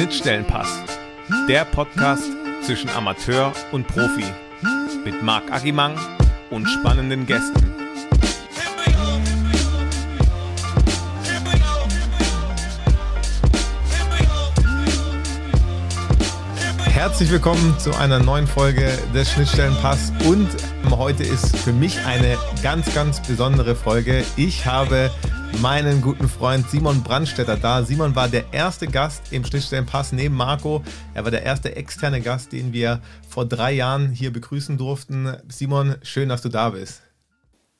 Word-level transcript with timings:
Schnittstellenpass, 0.00 0.66
der 1.46 1.66
Podcast 1.66 2.24
zwischen 2.62 2.88
Amateur 2.88 3.52
und 3.70 3.86
Profi 3.86 4.24
mit 5.04 5.22
Marc 5.22 5.52
Agimang 5.52 5.94
und 6.48 6.66
spannenden 6.66 7.26
Gästen. 7.26 7.74
Herzlich 16.78 17.30
willkommen 17.30 17.78
zu 17.78 17.94
einer 17.94 18.20
neuen 18.20 18.46
Folge 18.46 18.88
des 19.12 19.30
Schnittstellenpass 19.32 20.14
und 20.24 20.48
heute 20.90 21.24
ist 21.24 21.58
für 21.58 21.74
mich 21.74 21.98
eine 22.06 22.38
ganz, 22.62 22.94
ganz 22.94 23.20
besondere 23.20 23.76
Folge. 23.76 24.24
Ich 24.36 24.64
habe 24.64 25.10
meinen 25.58 26.00
guten 26.00 26.28
Freund 26.28 26.68
Simon 26.70 27.02
Brandstetter 27.02 27.56
da. 27.56 27.82
Simon 27.82 28.14
war 28.14 28.28
der 28.28 28.52
erste 28.52 28.86
Gast 28.86 29.32
im 29.32 29.44
Schnittstellenpass 29.44 30.12
neben 30.12 30.34
Marco. 30.34 30.82
Er 31.14 31.24
war 31.24 31.30
der 31.30 31.42
erste 31.42 31.76
externe 31.76 32.20
Gast, 32.20 32.52
den 32.52 32.72
wir 32.72 33.00
vor 33.28 33.44
drei 33.44 33.72
Jahren 33.72 34.10
hier 34.10 34.32
begrüßen 34.32 34.78
durften. 34.78 35.36
Simon, 35.48 35.96
schön, 36.02 36.28
dass 36.28 36.42
du 36.42 36.48
da 36.48 36.70
bist. 36.70 37.02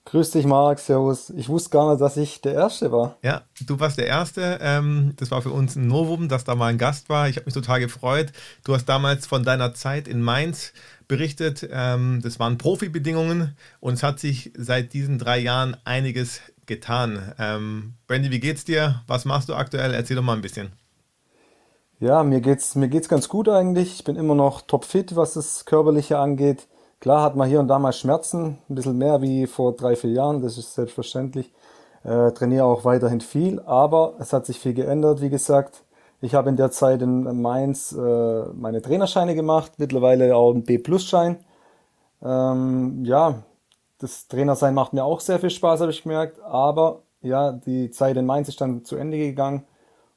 Grüß 0.06 0.30
dich, 0.32 0.46
Marc. 0.46 0.78
Servus. 0.80 1.30
Ich 1.30 1.48
wusste 1.48 1.70
gar 1.70 1.90
nicht, 1.90 2.00
dass 2.00 2.16
ich 2.16 2.40
der 2.40 2.54
Erste 2.54 2.90
war. 2.90 3.18
Ja, 3.22 3.42
du 3.66 3.78
warst 3.78 3.98
der 3.98 4.06
Erste. 4.06 4.58
Ähm, 4.60 5.12
das 5.16 5.30
war 5.30 5.40
für 5.40 5.50
uns 5.50 5.76
ein 5.76 5.86
Novum, 5.86 6.28
dass 6.28 6.44
da 6.44 6.54
mal 6.54 6.66
ein 6.66 6.78
Gast 6.78 7.08
war. 7.08 7.28
Ich 7.28 7.36
habe 7.36 7.44
mich 7.46 7.54
total 7.54 7.80
gefreut. 7.80 8.32
Du 8.64 8.74
hast 8.74 8.86
damals 8.86 9.26
von 9.26 9.44
deiner 9.44 9.72
Zeit 9.74 10.08
in 10.08 10.20
Mainz 10.20 10.72
berichtet. 11.06 11.68
Ähm, 11.70 12.20
das 12.22 12.40
waren 12.40 12.58
Profibedingungen 12.58 13.56
und 13.78 13.94
es 13.94 14.02
hat 14.02 14.18
sich 14.18 14.52
seit 14.56 14.94
diesen 14.94 15.18
drei 15.18 15.38
Jahren 15.38 15.76
einiges 15.84 16.40
getan. 16.70 17.34
Ähm, 17.38 17.94
Brandy, 18.06 18.30
wie 18.30 18.40
geht's 18.40 18.64
dir? 18.64 19.02
Was 19.06 19.24
machst 19.26 19.48
du 19.48 19.54
aktuell? 19.54 19.92
Erzähl 19.92 20.16
doch 20.16 20.22
mal 20.22 20.34
ein 20.34 20.40
bisschen. 20.40 20.72
Ja, 21.98 22.22
mir 22.22 22.40
geht's, 22.40 22.76
mir 22.76 22.88
geht's 22.88 23.08
ganz 23.08 23.28
gut 23.28 23.48
eigentlich. 23.48 23.92
Ich 23.96 24.04
bin 24.04 24.16
immer 24.16 24.34
noch 24.34 24.62
topfit, 24.62 25.16
was 25.16 25.34
das 25.34 25.66
Körperliche 25.66 26.18
angeht. 26.18 26.68
Klar 27.00 27.22
hat 27.22 27.36
man 27.36 27.48
hier 27.48 27.60
und 27.60 27.68
da 27.68 27.78
mal 27.78 27.92
Schmerzen, 27.92 28.58
ein 28.68 28.74
bisschen 28.74 28.96
mehr 28.96 29.20
wie 29.20 29.46
vor 29.46 29.74
drei, 29.74 29.96
vier 29.96 30.10
Jahren, 30.10 30.42
das 30.42 30.56
ist 30.58 30.74
selbstverständlich. 30.74 31.52
Äh, 32.04 32.30
trainiere 32.32 32.64
auch 32.64 32.84
weiterhin 32.84 33.20
viel, 33.20 33.60
aber 33.60 34.14
es 34.18 34.32
hat 34.32 34.46
sich 34.46 34.58
viel 34.58 34.74
geändert, 34.74 35.20
wie 35.20 35.30
gesagt. 35.30 35.82
Ich 36.22 36.34
habe 36.34 36.50
in 36.50 36.56
der 36.56 36.70
Zeit 36.70 37.02
in 37.02 37.42
Mainz 37.42 37.92
äh, 37.92 38.44
meine 38.54 38.80
Trainerscheine 38.80 39.34
gemacht, 39.34 39.72
mittlerweile 39.78 40.36
auch 40.36 40.52
einen 40.52 40.64
B-Plus-Schein. 40.64 41.38
Ähm, 42.22 43.04
ja, 43.04 43.42
das 44.00 44.28
Trainersein 44.28 44.74
macht 44.74 44.92
mir 44.92 45.04
auch 45.04 45.20
sehr 45.20 45.38
viel 45.38 45.50
Spaß, 45.50 45.80
habe 45.80 45.92
ich 45.92 46.02
gemerkt, 46.02 46.40
aber 46.40 47.02
ja, 47.22 47.52
die 47.52 47.90
Zeit 47.90 48.16
in 48.16 48.26
Mainz 48.26 48.48
ist 48.48 48.60
dann 48.60 48.84
zu 48.84 48.96
Ende 48.96 49.18
gegangen 49.18 49.64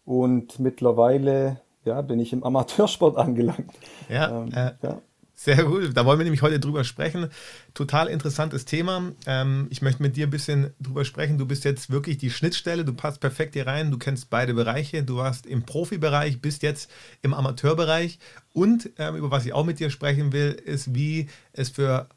und 0.06 0.60
mittlerweile 0.60 1.62
ja, 1.86 2.02
bin 2.02 2.20
ich 2.20 2.34
im 2.34 2.44
Amateursport 2.44 3.18
angelangt. 3.18 3.72
Ja, 4.10 4.44
ähm, 4.44 4.52
äh, 4.54 4.72
ja. 4.82 5.02
Sehr 5.36 5.66
gut, 5.66 5.98
da 5.98 6.06
wollen 6.06 6.20
wir 6.20 6.24
nämlich 6.24 6.44
heute 6.44 6.60
drüber 6.60 6.86
sprechen. 6.86 7.28
Total 7.74 8.08
interessantes 8.08 8.64
Thema. 8.64 9.12
Ähm, 9.26 9.68
ich 9.72 9.82
möchte 9.82 10.02
mit 10.02 10.16
dir 10.16 10.28
ein 10.28 10.30
bisschen 10.30 10.74
drüber 10.80 11.04
sprechen. 11.04 11.38
Du 11.38 11.46
bist 11.46 11.66
jetzt 11.66 11.90
wirklich 11.90 12.18
die 12.18 12.30
Schnittstelle, 12.30 12.86
du 12.86 12.94
passt 12.94 13.20
perfekt 13.20 13.56
hier 13.56 13.68
rein, 13.68 13.92
du 13.92 13.98
kennst 13.98 14.30
beide 14.30 14.54
Bereiche. 14.54 15.04
Du 15.04 15.18
warst 15.18 15.46
im 15.46 15.64
Profibereich, 15.64 16.40
bist 16.40 16.64
jetzt 16.64 16.90
im 17.24 17.34
Amateurbereich. 17.34 18.20
Und 18.54 18.92
ähm, 18.98 19.18
über 19.18 19.32
was 19.32 19.46
ich 19.46 19.52
auch 19.52 19.66
mit 19.66 19.82
dir 19.82 19.90
sprechen 19.90 20.32
will, 20.32 20.52
ist, 20.52 20.96
wie 20.96 21.28
es 21.52 21.70
für 21.72 22.08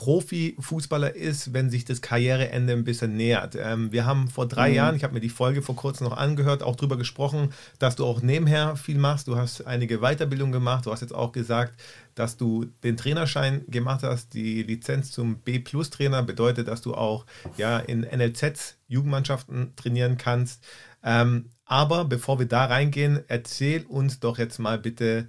Profifußballer 0.00 1.14
ist, 1.14 1.52
wenn 1.52 1.68
sich 1.68 1.84
das 1.84 2.00
Karriereende 2.00 2.72
ein 2.72 2.84
bisschen 2.84 3.18
nähert. 3.18 3.54
Ähm, 3.54 3.92
wir 3.92 4.06
haben 4.06 4.30
vor 4.30 4.48
drei 4.48 4.70
mhm. 4.70 4.74
Jahren, 4.74 4.96
ich 4.96 5.04
habe 5.04 5.12
mir 5.12 5.20
die 5.20 5.28
Folge 5.28 5.60
vor 5.60 5.76
kurzem 5.76 6.08
noch 6.08 6.16
angehört, 6.16 6.62
auch 6.62 6.74
darüber 6.74 6.96
gesprochen, 6.96 7.52
dass 7.78 7.96
du 7.96 8.06
auch 8.06 8.22
nebenher 8.22 8.76
viel 8.76 8.96
machst. 8.96 9.28
Du 9.28 9.36
hast 9.36 9.66
einige 9.66 9.98
Weiterbildungen 9.98 10.52
gemacht. 10.52 10.86
Du 10.86 10.90
hast 10.90 11.02
jetzt 11.02 11.14
auch 11.14 11.32
gesagt, 11.32 11.78
dass 12.14 12.38
du 12.38 12.64
den 12.82 12.96
Trainerschein 12.96 13.66
gemacht 13.68 14.02
hast. 14.02 14.32
Die 14.32 14.62
Lizenz 14.62 15.10
zum 15.10 15.36
B-Plus-Trainer 15.40 16.22
bedeutet, 16.22 16.68
dass 16.68 16.80
du 16.80 16.94
auch 16.94 17.26
ja, 17.58 17.78
in 17.78 18.00
NLZs 18.00 18.78
Jugendmannschaften 18.88 19.76
trainieren 19.76 20.16
kannst. 20.16 20.64
Ähm, 21.04 21.50
aber 21.66 22.06
bevor 22.06 22.38
wir 22.38 22.46
da 22.46 22.64
reingehen, 22.64 23.20
erzähl 23.28 23.84
uns 23.84 24.18
doch 24.18 24.38
jetzt 24.38 24.60
mal 24.60 24.78
bitte, 24.78 25.28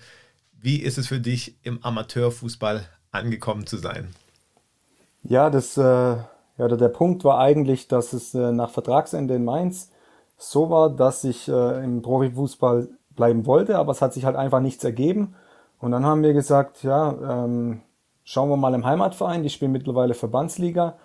wie 0.58 0.78
ist 0.78 0.98
es 0.98 1.08
für 1.08 1.20
dich, 1.20 1.58
im 1.62 1.84
Amateurfußball 1.84 2.88
angekommen 3.12 3.68
zu 3.68 3.76
sein? 3.76 4.16
Ja, 5.24 5.50
das, 5.50 5.78
äh, 5.78 5.82
ja, 6.58 6.68
der 6.68 6.90
Punkt 6.90 7.24
war 7.24 7.40
eigentlich, 7.40 7.88
dass 7.88 8.14
es 8.14 8.34
äh, 8.34 8.52
nach 8.52 8.70
Vertragsende 8.72 9.36
in 9.36 9.46
Mainz 9.46 9.92
so 10.38 10.70
war, 10.70 10.90
dass 10.90 11.24
ich 11.24 11.48
äh, 11.48 11.84
im 11.84 12.02
Profifußball 12.02 12.90
bleiben 13.16 13.46
wollte, 13.46 13.78
aber 13.78 13.92
es 13.92 14.02
hat 14.02 14.14
sich 14.14 14.26
halt 14.26 14.36
einfach 14.36 14.60
nichts 14.60 14.84
ergeben. 14.84 15.36
Und 15.80 15.92
dann 15.92 16.06
haben 16.06 16.24
wir 16.24 16.34
gesagt, 16.34 16.84
ja, 16.84 17.46
ähm, 17.46 17.82
schauen 18.24 18.50
wir 18.50 18.58
mal 18.58 18.74
im 18.74 18.86
Heimatverein, 18.86 19.44
die 19.44 19.50
spielen 19.50 19.72
mittlerweile 19.72 20.14
Verbandsliga. 20.14 20.96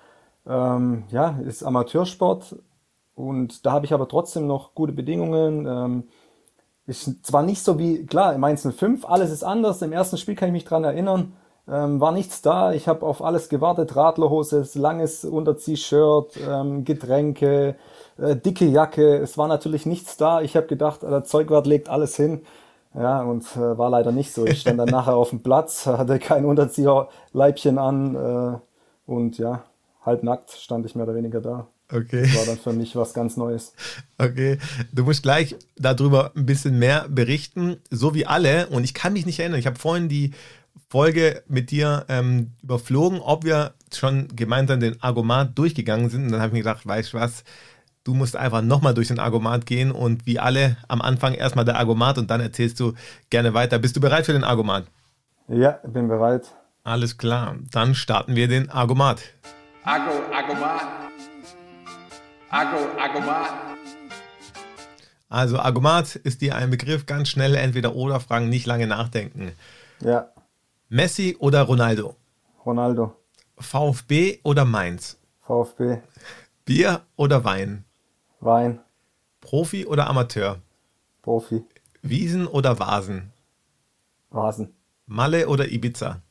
Ähm, 0.46 1.04
ja, 1.10 1.38
ist 1.44 1.62
Amateursport 1.62 2.56
und 3.14 3.66
da 3.66 3.72
habe 3.72 3.86
ich 3.86 3.92
aber 3.94 4.08
trotzdem 4.08 4.46
noch 4.46 4.74
gute 4.74 4.92
Bedingungen. 4.92 5.66
Ähm, 5.66 6.04
ist 6.86 7.26
zwar 7.26 7.42
nicht 7.42 7.62
so 7.64 7.78
wie, 7.78 8.06
klar, 8.06 8.34
im 8.34 8.40
Mainz 8.40 8.66
05, 8.66 9.04
alles 9.06 9.30
ist 9.30 9.42
anders. 9.42 9.82
Im 9.82 9.92
ersten 9.92 10.18
Spiel 10.18 10.36
kann 10.36 10.48
ich 10.48 10.52
mich 10.52 10.64
dran 10.64 10.84
erinnern, 10.84 11.32
ähm, 11.68 12.00
war 12.00 12.12
nichts 12.12 12.42
da. 12.42 12.72
Ich 12.72 12.88
habe 12.88 13.04
auf 13.04 13.22
alles 13.22 13.48
gewartet. 13.48 13.96
Radlerhose, 13.96 14.66
langes 14.74 15.24
Unterzieh-Shirt, 15.24 16.38
ähm, 16.48 16.84
Getränke, 16.84 17.76
äh, 18.18 18.36
dicke 18.36 18.66
Jacke. 18.66 19.16
Es 19.16 19.36
war 19.36 19.48
natürlich 19.48 19.86
nichts 19.86 20.16
da. 20.16 20.40
Ich 20.40 20.56
habe 20.56 20.66
gedacht, 20.66 21.02
der 21.02 21.24
Zeugwart 21.24 21.66
legt 21.66 21.88
alles 21.88 22.16
hin. 22.16 22.42
Ja, 22.94 23.20
und 23.22 23.44
äh, 23.56 23.76
war 23.76 23.90
leider 23.90 24.10
nicht 24.10 24.32
so. 24.32 24.46
Ich 24.46 24.60
stand 24.60 24.78
dann 24.78 24.88
nachher 24.88 25.16
auf 25.16 25.30
dem 25.30 25.42
Platz, 25.42 25.86
hatte 25.86 26.18
kein 26.18 26.46
Unterzieherleibchen 26.46 27.78
an 27.78 28.14
äh, 28.14 28.58
und 29.10 29.36
ja, 29.38 29.64
halbnackt 30.04 30.52
stand 30.52 30.86
ich 30.86 30.94
mehr 30.94 31.04
oder 31.04 31.14
weniger 31.14 31.40
da. 31.40 31.66
Okay. 31.92 32.22
Das 32.22 32.36
war 32.36 32.46
dann 32.46 32.58
für 32.58 32.72
mich 32.72 32.96
was 32.96 33.12
ganz 33.12 33.36
Neues. 33.36 33.72
Okay, 34.18 34.58
du 34.92 35.04
musst 35.04 35.22
gleich 35.22 35.54
darüber 35.76 36.32
ein 36.34 36.46
bisschen 36.46 36.78
mehr 36.78 37.06
berichten, 37.08 37.76
so 37.90 38.14
wie 38.14 38.26
alle. 38.26 38.68
Und 38.68 38.82
ich 38.82 38.94
kann 38.94 39.12
mich 39.12 39.26
nicht 39.26 39.38
erinnern. 39.38 39.60
Ich 39.60 39.66
habe 39.66 39.78
vorhin 39.78 40.08
die 40.08 40.32
Folge 40.88 41.42
mit 41.48 41.70
dir 41.70 42.04
ähm, 42.08 42.52
überflogen, 42.62 43.20
ob 43.20 43.44
wir 43.44 43.74
schon 43.92 44.28
gemeinsam 44.34 44.80
den 44.80 45.02
Argomat 45.02 45.58
durchgegangen 45.58 46.10
sind. 46.10 46.24
Und 46.26 46.32
dann 46.32 46.40
habe 46.40 46.48
ich 46.48 46.52
mir 46.54 46.60
gedacht, 46.60 46.86
weißt 46.86 47.12
du 47.12 47.18
was, 47.18 47.44
du 48.04 48.14
musst 48.14 48.36
einfach 48.36 48.62
nochmal 48.62 48.94
durch 48.94 49.08
den 49.08 49.18
Argomat 49.18 49.66
gehen 49.66 49.90
und 49.90 50.26
wie 50.26 50.38
alle 50.38 50.76
am 50.88 51.02
Anfang 51.02 51.34
erstmal 51.34 51.64
der 51.64 51.76
Argomat 51.76 52.18
und 52.18 52.30
dann 52.30 52.40
erzählst 52.40 52.78
du 52.80 52.94
gerne 53.30 53.52
weiter. 53.54 53.78
Bist 53.78 53.96
du 53.96 54.00
bereit 54.00 54.26
für 54.26 54.32
den 54.32 54.44
Argomat? 54.44 54.86
Ja, 55.48 55.80
bin 55.84 56.08
bereit. 56.08 56.54
Alles 56.84 57.18
klar, 57.18 57.56
dann 57.72 57.94
starten 57.94 58.36
wir 58.36 58.46
den 58.46 58.70
Argomat. 58.70 59.22
Argo, 59.82 60.12
Argomat. 60.32 60.82
Argo, 62.50 62.76
Argomat. 63.00 63.50
Also 65.28 65.58
Argomat 65.58 66.14
ist 66.14 66.40
dir 66.42 66.54
ein 66.54 66.70
Begriff, 66.70 67.06
ganz 67.06 67.28
schnell 67.28 67.56
entweder 67.56 67.96
oder 67.96 68.20
fragen, 68.20 68.48
nicht 68.48 68.66
lange 68.66 68.86
nachdenken. 68.86 69.52
Ja. 70.00 70.28
Messi 70.88 71.36
oder 71.40 71.62
Ronaldo? 71.62 72.16
Ronaldo. 72.64 73.16
VfB 73.58 74.38
oder 74.44 74.64
Mainz? 74.64 75.18
VfB. 75.40 75.98
Bier 76.64 77.02
oder 77.16 77.44
Wein? 77.44 77.84
Wein. 78.40 78.80
Profi 79.40 79.84
oder 79.86 80.08
Amateur? 80.08 80.60
Profi. 81.22 81.64
Wiesen 82.02 82.46
oder 82.46 82.78
Vasen? 82.78 83.32
Vasen. 84.30 84.74
Malle 85.06 85.48
oder 85.48 85.68
Ibiza? 85.68 86.22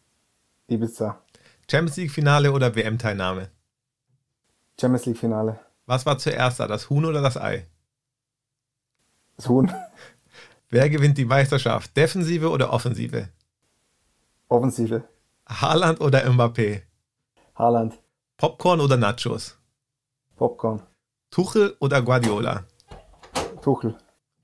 Ibiza. 0.68 1.22
Champions 1.70 1.98
League 1.98 2.12
Finale 2.12 2.52
oder 2.52 2.76
WM-Teilnahme? 2.76 3.50
Champions 4.80 5.06
League 5.06 5.18
Finale. 5.18 5.60
Was 5.86 6.06
war 6.06 6.18
zuerst 6.18 6.60
da, 6.62 6.68
das 6.68 6.90
Huhn 6.90 7.04
oder 7.04 7.22
das 7.22 7.36
Ei? 7.38 7.68
Das 9.36 9.50
Huhn. 9.50 9.74
Wer 10.70 10.90
gewinnt 10.90 11.18
die 11.18 11.26
Meisterschaft? 11.26 11.96
Defensive 11.98 12.50
oder 12.50 12.72
Offensive? 12.72 13.30
Offensive. 14.48 15.04
Haaland 15.48 16.02
oder 16.02 16.24
Mbappé? 16.30 16.82
Haaland. 17.56 18.00
Popcorn 18.38 18.80
oder 18.80 18.98
Nachos? 18.98 19.58
Popcorn. 20.36 20.82
Tuchel 21.32 21.76
oder 21.80 22.02
Guardiola? 22.02 22.66
Tuchel. 23.62 23.96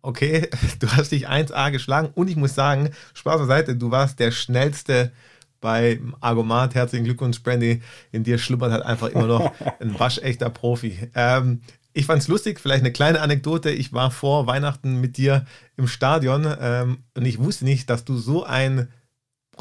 Okay, 0.01 0.50
du 0.80 0.88
hast 0.92 1.12
dich 1.12 1.30
1A 1.30 1.71
geschlagen 1.71 2.12
und 2.15 2.30
ich 2.30 2.36
muss 2.36 2.56
sagen, 2.56 2.89
Spaß 3.13 3.42
beiseite, 3.42 3.75
du 3.75 3.92
warst 3.92 4.19
der 4.19 4.31
schnellste 4.31 5.12
beim 5.59 6.15
Argomat. 6.19 6.74
Herzlichen 6.74 7.06
Glückwunsch, 7.06 7.44
Brandy. 7.44 7.81
In 8.12 8.24
dir 8.24 8.39
schlummert 8.39 8.71
halt 8.71 8.83
einfach 8.83 9.09
immer 9.09 9.27
noch 9.27 9.51
ein 9.80 10.00
waschechter 10.00 10.50
Profi. 10.50 11.12
Ähm, 11.13 11.62
ich 11.94 12.06
fand 12.06 12.21
es 12.21 12.27
lustig, 12.27 12.59
vielleicht 12.59 12.81
eine 12.81 12.92
kleine 12.92 13.21
Anekdote. 13.21 13.69
Ich 13.69 13.94
war 13.94 14.12
vor 14.12 14.48
Weihnachten 14.48 15.00
mit 15.01 15.18
dir 15.18 15.45
im 15.77 15.88
Stadion 15.88 16.48
ähm, 16.59 17.03
und 17.15 17.25
ich 17.25 17.39
wusste 17.39 17.65
nicht, 17.65 17.89
dass 17.89 18.06
du 18.06 18.18
so 18.18 18.44
ein 18.44 18.88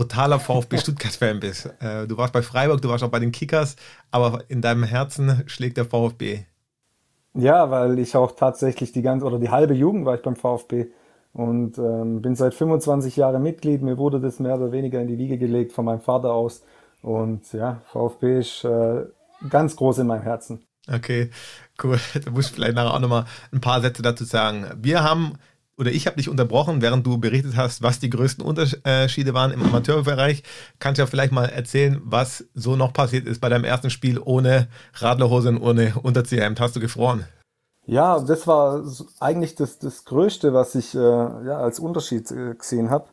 brutaler 0.00 0.40
VfB 0.40 0.78
Stuttgart-Fan 0.78 1.40
bist. 1.40 1.66
Äh, 1.78 2.06
du 2.06 2.16
warst 2.16 2.32
bei 2.32 2.40
Freiburg, 2.40 2.80
du 2.80 2.88
warst 2.88 3.04
auch 3.04 3.10
bei 3.10 3.18
den 3.18 3.32
Kickers, 3.32 3.76
aber 4.10 4.44
in 4.48 4.62
deinem 4.62 4.84
Herzen 4.84 5.42
schlägt 5.46 5.76
der 5.76 5.84
VfB. 5.84 6.46
Ja, 7.34 7.70
weil 7.70 7.98
ich 7.98 8.16
auch 8.16 8.32
tatsächlich 8.32 8.92
die 8.92 9.02
ganze 9.02 9.26
oder 9.26 9.38
die 9.38 9.50
halbe 9.50 9.74
Jugend 9.74 10.06
war 10.06 10.14
ich 10.14 10.22
beim 10.22 10.36
VfB. 10.36 10.86
und 11.34 11.76
ähm, 11.76 12.22
bin 12.22 12.34
seit 12.34 12.54
25 12.54 13.14
Jahren 13.16 13.42
Mitglied. 13.42 13.82
Mir 13.82 13.98
wurde 13.98 14.20
das 14.20 14.40
mehr 14.40 14.56
oder 14.56 14.72
weniger 14.72 15.02
in 15.02 15.06
die 15.06 15.18
Wiege 15.18 15.36
gelegt 15.36 15.72
von 15.72 15.84
meinem 15.84 16.00
Vater 16.00 16.32
aus. 16.32 16.62
Und 17.02 17.52
ja, 17.52 17.82
VfB 17.92 18.38
ist 18.38 18.64
äh, 18.64 19.04
ganz 19.50 19.76
groß 19.76 19.98
in 19.98 20.06
meinem 20.06 20.22
Herzen. 20.22 20.64
Okay, 20.88 21.30
cool. 21.84 22.00
Da 22.24 22.30
muss 22.30 22.46
ich 22.46 22.52
vielleicht 22.52 22.74
nachher 22.74 22.94
auch 22.94 23.00
nochmal 23.00 23.26
ein 23.52 23.60
paar 23.60 23.82
Sätze 23.82 24.00
dazu 24.00 24.24
sagen. 24.24 24.64
Wir 24.76 25.04
haben, 25.04 25.34
oder 25.80 25.90
ich 25.90 26.06
habe 26.06 26.16
dich 26.16 26.28
unterbrochen, 26.28 26.82
während 26.82 27.06
du 27.06 27.18
berichtet 27.18 27.56
hast, 27.56 27.82
was 27.82 27.98
die 27.98 28.10
größten 28.10 28.44
Unterschiede 28.44 29.32
waren 29.32 29.50
im 29.50 29.62
Amateurbereich. 29.62 30.42
Kannst 30.78 30.98
du 30.98 31.02
ja 31.02 31.06
vielleicht 31.06 31.32
mal 31.32 31.46
erzählen, 31.46 32.00
was 32.04 32.44
so 32.54 32.76
noch 32.76 32.92
passiert 32.92 33.26
ist 33.26 33.40
bei 33.40 33.48
deinem 33.48 33.64
ersten 33.64 33.88
Spiel 33.88 34.20
ohne 34.22 34.68
Radlerhose 34.94 35.48
und 35.48 35.62
ohne 35.62 35.94
Unterzieherhemd? 36.02 36.60
Hast 36.60 36.76
du 36.76 36.80
gefroren? 36.80 37.24
Ja, 37.86 38.20
das 38.20 38.46
war 38.46 38.84
eigentlich 39.20 39.54
das, 39.54 39.78
das 39.78 40.04
Größte, 40.04 40.52
was 40.52 40.74
ich 40.74 40.94
äh, 40.94 40.98
ja, 40.98 41.58
als 41.58 41.80
Unterschied 41.80 42.30
äh, 42.30 42.54
gesehen 42.54 42.90
habe. 42.90 43.06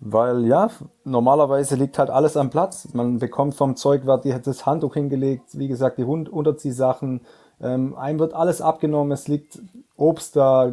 Weil 0.00 0.46
ja, 0.46 0.70
normalerweise 1.04 1.76
liegt 1.76 1.98
halt 1.98 2.10
alles 2.10 2.36
am 2.36 2.50
Platz. 2.50 2.88
Man 2.92 3.18
bekommt 3.18 3.54
vom 3.54 3.76
Zeugwart 3.76 4.24
das 4.24 4.64
Handtuch 4.66 4.94
hingelegt, 4.94 5.58
wie 5.58 5.68
gesagt, 5.68 5.98
die 5.98 6.04
Hund 6.04 6.28
Unterziehsachen. 6.30 7.20
Ähm, 7.60 7.94
einem 7.94 8.18
wird 8.18 8.34
alles 8.34 8.60
abgenommen, 8.60 9.12
es 9.12 9.28
liegt 9.28 9.58
Obst 9.96 10.36
da, 10.36 10.72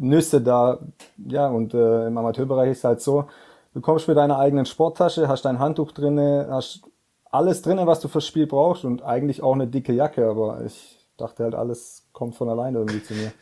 Nüsse 0.00 0.40
da. 0.40 0.78
Ja, 1.28 1.48
und 1.48 1.74
äh, 1.74 2.06
im 2.06 2.16
Amateurbereich 2.16 2.72
ist 2.72 2.84
halt 2.84 3.00
so, 3.00 3.26
du 3.74 3.80
kommst 3.80 4.08
mit 4.08 4.16
deiner 4.16 4.38
eigenen 4.38 4.66
Sporttasche, 4.66 5.28
hast 5.28 5.44
dein 5.44 5.58
Handtuch 5.58 5.92
drinne, 5.92 6.48
hast 6.50 6.82
alles 7.30 7.62
drinne, 7.62 7.86
was 7.86 8.00
du 8.00 8.08
fürs 8.08 8.26
Spiel 8.26 8.46
brauchst 8.46 8.84
und 8.84 9.02
eigentlich 9.02 9.42
auch 9.42 9.54
eine 9.54 9.66
dicke 9.66 9.92
Jacke, 9.92 10.28
aber 10.28 10.62
ich 10.64 10.98
dachte 11.16 11.44
halt, 11.44 11.54
alles 11.54 12.06
kommt 12.12 12.34
von 12.34 12.48
alleine 12.48 12.78
irgendwie 12.78 13.02
zu 13.02 13.14
mir. 13.14 13.32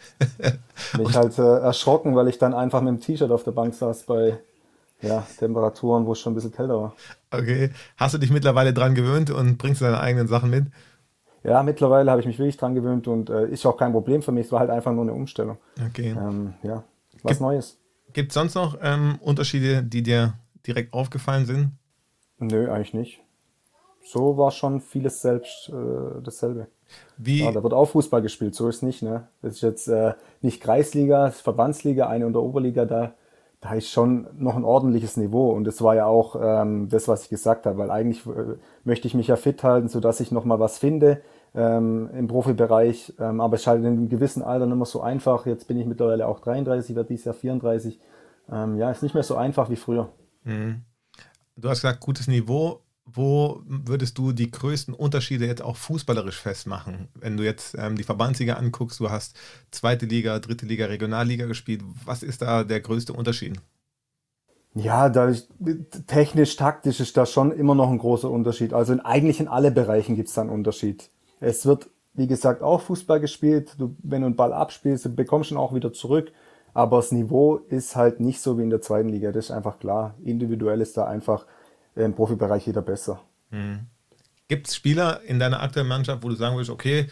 Mich 0.98 1.16
halt 1.16 1.38
äh, 1.38 1.58
erschrocken, 1.60 2.16
weil 2.16 2.28
ich 2.28 2.38
dann 2.38 2.54
einfach 2.54 2.80
mit 2.80 2.88
dem 2.88 3.00
T-Shirt 3.00 3.30
auf 3.30 3.44
der 3.44 3.52
Bank 3.52 3.74
saß 3.74 4.02
bei 4.02 4.38
ja, 5.00 5.24
Temperaturen, 5.38 6.06
wo 6.06 6.12
es 6.12 6.18
schon 6.18 6.32
ein 6.32 6.34
bisschen 6.34 6.52
kälter 6.52 6.80
war. 6.80 6.94
Okay. 7.30 7.70
Hast 7.96 8.14
du 8.14 8.18
dich 8.18 8.30
mittlerweile 8.30 8.72
dran 8.72 8.94
gewöhnt 8.94 9.30
und 9.30 9.56
bringst 9.56 9.80
deine 9.80 10.00
eigenen 10.00 10.26
Sachen 10.26 10.50
mit? 10.50 10.66
Ja, 11.48 11.62
mittlerweile 11.62 12.10
habe 12.10 12.20
ich 12.20 12.26
mich 12.26 12.38
wirklich 12.38 12.56
dran 12.56 12.74
gewöhnt 12.74 13.08
und 13.08 13.30
äh, 13.30 13.48
ist 13.48 13.64
auch 13.66 13.76
kein 13.76 13.92
Problem 13.92 14.22
für 14.22 14.32
mich. 14.32 14.46
Es 14.46 14.52
war 14.52 14.60
halt 14.60 14.70
einfach 14.70 14.92
nur 14.92 15.02
eine 15.02 15.12
Umstellung. 15.12 15.58
Okay. 15.88 16.10
Ähm, 16.10 16.54
ja, 16.62 16.84
was 17.22 17.30
Gibt, 17.30 17.40
Neues. 17.40 17.78
Gibt 18.12 18.30
es 18.30 18.34
sonst 18.34 18.54
noch 18.54 18.78
ähm, 18.82 19.18
Unterschiede, 19.20 19.82
die 19.82 20.02
dir 20.02 20.34
direkt 20.66 20.92
aufgefallen 20.92 21.46
sind? 21.46 21.72
Nö, 22.38 22.70
eigentlich 22.70 22.94
nicht. 22.94 23.20
So 24.04 24.36
war 24.38 24.50
schon 24.50 24.80
vieles 24.80 25.20
selbst 25.20 25.68
äh, 25.68 26.22
dasselbe. 26.22 26.68
Wie? 27.18 27.44
Ja, 27.44 27.52
da 27.52 27.62
wird 27.62 27.74
auch 27.74 27.86
Fußball 27.86 28.22
gespielt, 28.22 28.54
so 28.54 28.68
ist 28.68 28.82
nicht. 28.82 29.02
Ne? 29.02 29.28
Das 29.42 29.56
ist 29.56 29.60
jetzt 29.62 29.88
äh, 29.88 30.14
nicht 30.40 30.62
Kreisliga, 30.62 31.30
Verbandsliga, 31.30 32.08
eine 32.08 32.26
unter 32.26 32.42
Oberliga, 32.42 32.86
da 32.86 33.12
da 33.60 33.74
ist 33.74 33.90
schon 33.90 34.28
noch 34.38 34.56
ein 34.56 34.64
ordentliches 34.64 35.16
Niveau. 35.16 35.50
Und 35.50 35.64
das 35.64 35.82
war 35.82 35.94
ja 35.94 36.06
auch 36.06 36.36
ähm, 36.40 36.88
das, 36.88 37.08
was 37.08 37.24
ich 37.24 37.28
gesagt 37.28 37.66
habe, 37.66 37.78
weil 37.78 37.90
eigentlich 37.90 38.24
äh, 38.26 38.56
möchte 38.84 39.08
ich 39.08 39.14
mich 39.14 39.28
ja 39.28 39.36
fit 39.36 39.62
halten, 39.64 39.88
sodass 39.88 40.20
ich 40.20 40.30
nochmal 40.30 40.60
was 40.60 40.78
finde 40.78 41.20
ähm, 41.54 42.08
im 42.16 42.28
Profibereich. 42.28 43.14
Ähm, 43.18 43.40
aber 43.40 43.54
es 43.54 43.62
ist 43.62 43.66
halt 43.66 43.80
in 43.80 43.86
einem 43.86 44.08
gewissen 44.08 44.42
Alter 44.42 44.66
nicht 44.66 44.76
mehr 44.76 44.86
so 44.86 45.00
einfach. 45.00 45.46
Jetzt 45.46 45.68
bin 45.68 45.78
ich 45.78 45.86
mittlerweile 45.86 46.26
auch 46.26 46.40
33, 46.40 46.94
werde 46.96 47.08
dieses 47.08 47.24
Jahr 47.24 47.34
34. 47.34 47.98
Ähm, 48.50 48.76
ja, 48.78 48.90
ist 48.90 49.02
nicht 49.02 49.14
mehr 49.14 49.22
so 49.22 49.36
einfach 49.36 49.70
wie 49.70 49.76
früher. 49.76 50.10
Mhm. 50.44 50.82
Du 51.56 51.68
hast 51.68 51.82
gesagt, 51.82 52.00
gutes 52.00 52.28
Niveau 52.28 52.80
wo 53.10 53.62
würdest 53.64 54.18
du 54.18 54.32
die 54.32 54.50
größten 54.50 54.92
Unterschiede 54.92 55.46
jetzt 55.46 55.62
auch 55.62 55.76
fußballerisch 55.76 56.38
festmachen? 56.38 57.08
Wenn 57.14 57.36
du 57.36 57.44
jetzt 57.44 57.74
ähm, 57.78 57.96
die 57.96 58.04
Verbandsliga 58.04 58.54
anguckst, 58.54 59.00
du 59.00 59.10
hast 59.10 59.36
zweite 59.70 60.06
Liga, 60.06 60.38
dritte 60.38 60.66
Liga, 60.66 60.86
Regionalliga 60.86 61.46
gespielt. 61.46 61.82
Was 62.04 62.22
ist 62.22 62.42
da 62.42 62.64
der 62.64 62.80
größte 62.80 63.12
Unterschied? 63.12 63.58
Ja, 64.74 65.08
da 65.08 65.28
ist, 65.28 65.48
technisch, 66.06 66.56
taktisch 66.56 67.00
ist 67.00 67.16
da 67.16 67.24
schon 67.24 67.52
immer 67.52 67.74
noch 67.74 67.90
ein 67.90 67.98
großer 67.98 68.30
Unterschied. 68.30 68.74
Also 68.74 68.92
in, 68.92 69.00
eigentlich 69.00 69.40
in 69.40 69.48
alle 69.48 69.70
Bereichen 69.70 70.14
gibt 70.14 70.28
es 70.28 70.34
da 70.34 70.42
einen 70.42 70.50
Unterschied. 70.50 71.10
Es 71.40 71.66
wird, 71.66 71.88
wie 72.14 72.26
gesagt, 72.26 72.62
auch 72.62 72.80
Fußball 72.80 73.20
gespielt. 73.20 73.74
Du, 73.78 73.96
wenn 74.02 74.22
du 74.22 74.26
einen 74.26 74.36
Ball 74.36 74.52
abspielst, 74.52 75.04
du 75.04 75.14
bekommst 75.14 75.50
ihn 75.50 75.56
auch 75.56 75.74
wieder 75.74 75.92
zurück. 75.92 76.32
Aber 76.74 76.98
das 76.98 77.12
Niveau 77.12 77.56
ist 77.56 77.96
halt 77.96 78.20
nicht 78.20 78.40
so 78.40 78.58
wie 78.58 78.62
in 78.62 78.70
der 78.70 78.80
zweiten 78.80 79.08
Liga. 79.08 79.32
Das 79.32 79.46
ist 79.46 79.50
einfach 79.50 79.78
klar. 79.78 80.14
Individuell 80.22 80.80
ist 80.80 80.96
da 80.96 81.06
einfach 81.06 81.46
im 81.94 82.14
Profibereich 82.14 82.66
jeder 82.66 82.82
besser. 82.82 83.20
Mhm. 83.50 83.80
Gibt 84.48 84.68
es 84.68 84.76
Spieler 84.76 85.20
in 85.26 85.38
deiner 85.38 85.62
aktuellen 85.62 85.88
Mannschaft, 85.88 86.22
wo 86.22 86.28
du 86.28 86.34
sagen 86.34 86.56
würdest, 86.56 86.70
okay, 86.70 87.08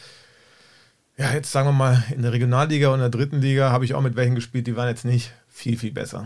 ja, 1.18 1.32
jetzt 1.32 1.50
sagen 1.50 1.68
wir 1.68 1.72
mal, 1.72 2.04
in 2.14 2.22
der 2.22 2.32
Regionalliga 2.32 2.88
und 2.88 2.94
in 2.94 3.00
der 3.00 3.08
dritten 3.10 3.40
Liga 3.40 3.70
habe 3.70 3.84
ich 3.84 3.94
auch 3.94 4.02
mit 4.02 4.16
welchen 4.16 4.34
gespielt, 4.34 4.66
die 4.66 4.76
waren 4.76 4.88
jetzt 4.88 5.04
nicht 5.04 5.32
viel, 5.48 5.78
viel 5.78 5.92
besser. 5.92 6.24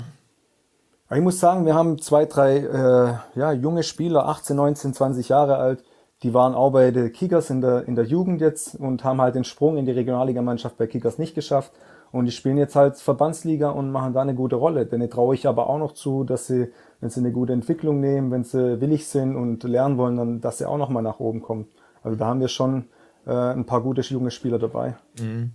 Ich 1.12 1.20
muss 1.20 1.40
sagen, 1.40 1.66
wir 1.66 1.74
haben 1.74 2.00
zwei, 2.00 2.24
drei 2.24 2.58
äh, 2.58 3.38
ja, 3.38 3.52
junge 3.52 3.82
Spieler, 3.82 4.28
18, 4.28 4.54
19, 4.54 4.94
20 4.94 5.28
Jahre 5.28 5.56
alt, 5.56 5.82
die 6.22 6.34
waren 6.34 6.54
auch 6.54 6.70
bei 6.70 6.90
den 6.90 7.12
Kickers 7.12 7.50
in 7.50 7.60
der, 7.60 7.86
in 7.88 7.94
der 7.94 8.04
Jugend 8.04 8.40
jetzt 8.40 8.74
und 8.74 9.04
haben 9.04 9.20
halt 9.20 9.34
den 9.34 9.44
Sprung 9.44 9.76
in 9.76 9.86
die 9.86 9.92
Regionalligamannschaft 9.92 10.76
bei 10.76 10.86
Kickers 10.86 11.18
nicht 11.18 11.34
geschafft. 11.34 11.72
Und 12.12 12.26
die 12.26 12.32
spielen 12.32 12.58
jetzt 12.58 12.74
halt 12.74 12.96
Verbandsliga 12.96 13.70
und 13.70 13.92
machen 13.92 14.12
da 14.12 14.20
eine 14.20 14.34
gute 14.34 14.56
Rolle. 14.56 14.84
Denn 14.84 15.08
traue 15.08 15.34
ich 15.34 15.46
aber 15.46 15.70
auch 15.70 15.78
noch 15.78 15.92
zu, 15.92 16.24
dass 16.24 16.48
sie 16.48 16.70
wenn 17.00 17.10
sie 17.10 17.20
eine 17.20 17.32
gute 17.32 17.52
Entwicklung 17.52 18.00
nehmen, 18.00 18.30
wenn 18.30 18.44
sie 18.44 18.80
willig 18.80 19.06
sind 19.06 19.34
und 19.34 19.62
lernen 19.64 19.96
wollen, 19.96 20.16
dann, 20.16 20.40
dass 20.40 20.58
sie 20.58 20.66
auch 20.66 20.78
nochmal 20.78 21.02
nach 21.02 21.18
oben 21.18 21.40
kommen. 21.40 21.66
Also 22.02 22.16
da 22.16 22.26
haben 22.26 22.40
wir 22.40 22.48
schon 22.48 22.84
äh, 23.26 23.32
ein 23.32 23.66
paar 23.66 23.82
gute 23.82 24.02
junge 24.02 24.30
Spieler 24.30 24.58
dabei. 24.58 24.96
Mhm. 25.18 25.52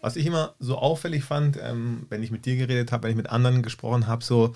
Was 0.00 0.16
ich 0.16 0.26
immer 0.26 0.54
so 0.58 0.76
auffällig 0.76 1.22
fand, 1.24 1.58
ähm, 1.62 2.06
wenn 2.08 2.22
ich 2.22 2.32
mit 2.32 2.44
dir 2.44 2.56
geredet 2.56 2.90
habe, 2.90 3.04
wenn 3.04 3.10
ich 3.12 3.16
mit 3.16 3.30
anderen 3.30 3.62
gesprochen 3.62 4.08
habe, 4.08 4.24
so 4.24 4.52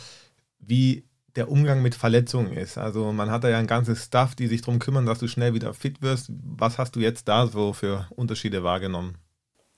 wie 0.58 1.04
der 1.36 1.50
Umgang 1.50 1.82
mit 1.82 1.94
Verletzungen 1.94 2.52
ist. 2.52 2.78
Also 2.78 3.12
man 3.12 3.30
hat 3.30 3.44
da 3.44 3.48
ja 3.48 3.58
ein 3.58 3.66
ganzes 3.66 4.04
Staff, 4.04 4.34
die 4.34 4.46
sich 4.46 4.62
darum 4.62 4.78
kümmern, 4.78 5.06
dass 5.06 5.18
du 5.18 5.28
schnell 5.28 5.54
wieder 5.54 5.74
fit 5.74 6.02
wirst. 6.02 6.30
Was 6.30 6.78
hast 6.78 6.96
du 6.96 7.00
jetzt 7.00 7.28
da 7.28 7.46
so 7.46 7.72
für 7.72 8.06
Unterschiede 8.10 8.64
wahrgenommen? 8.64 9.18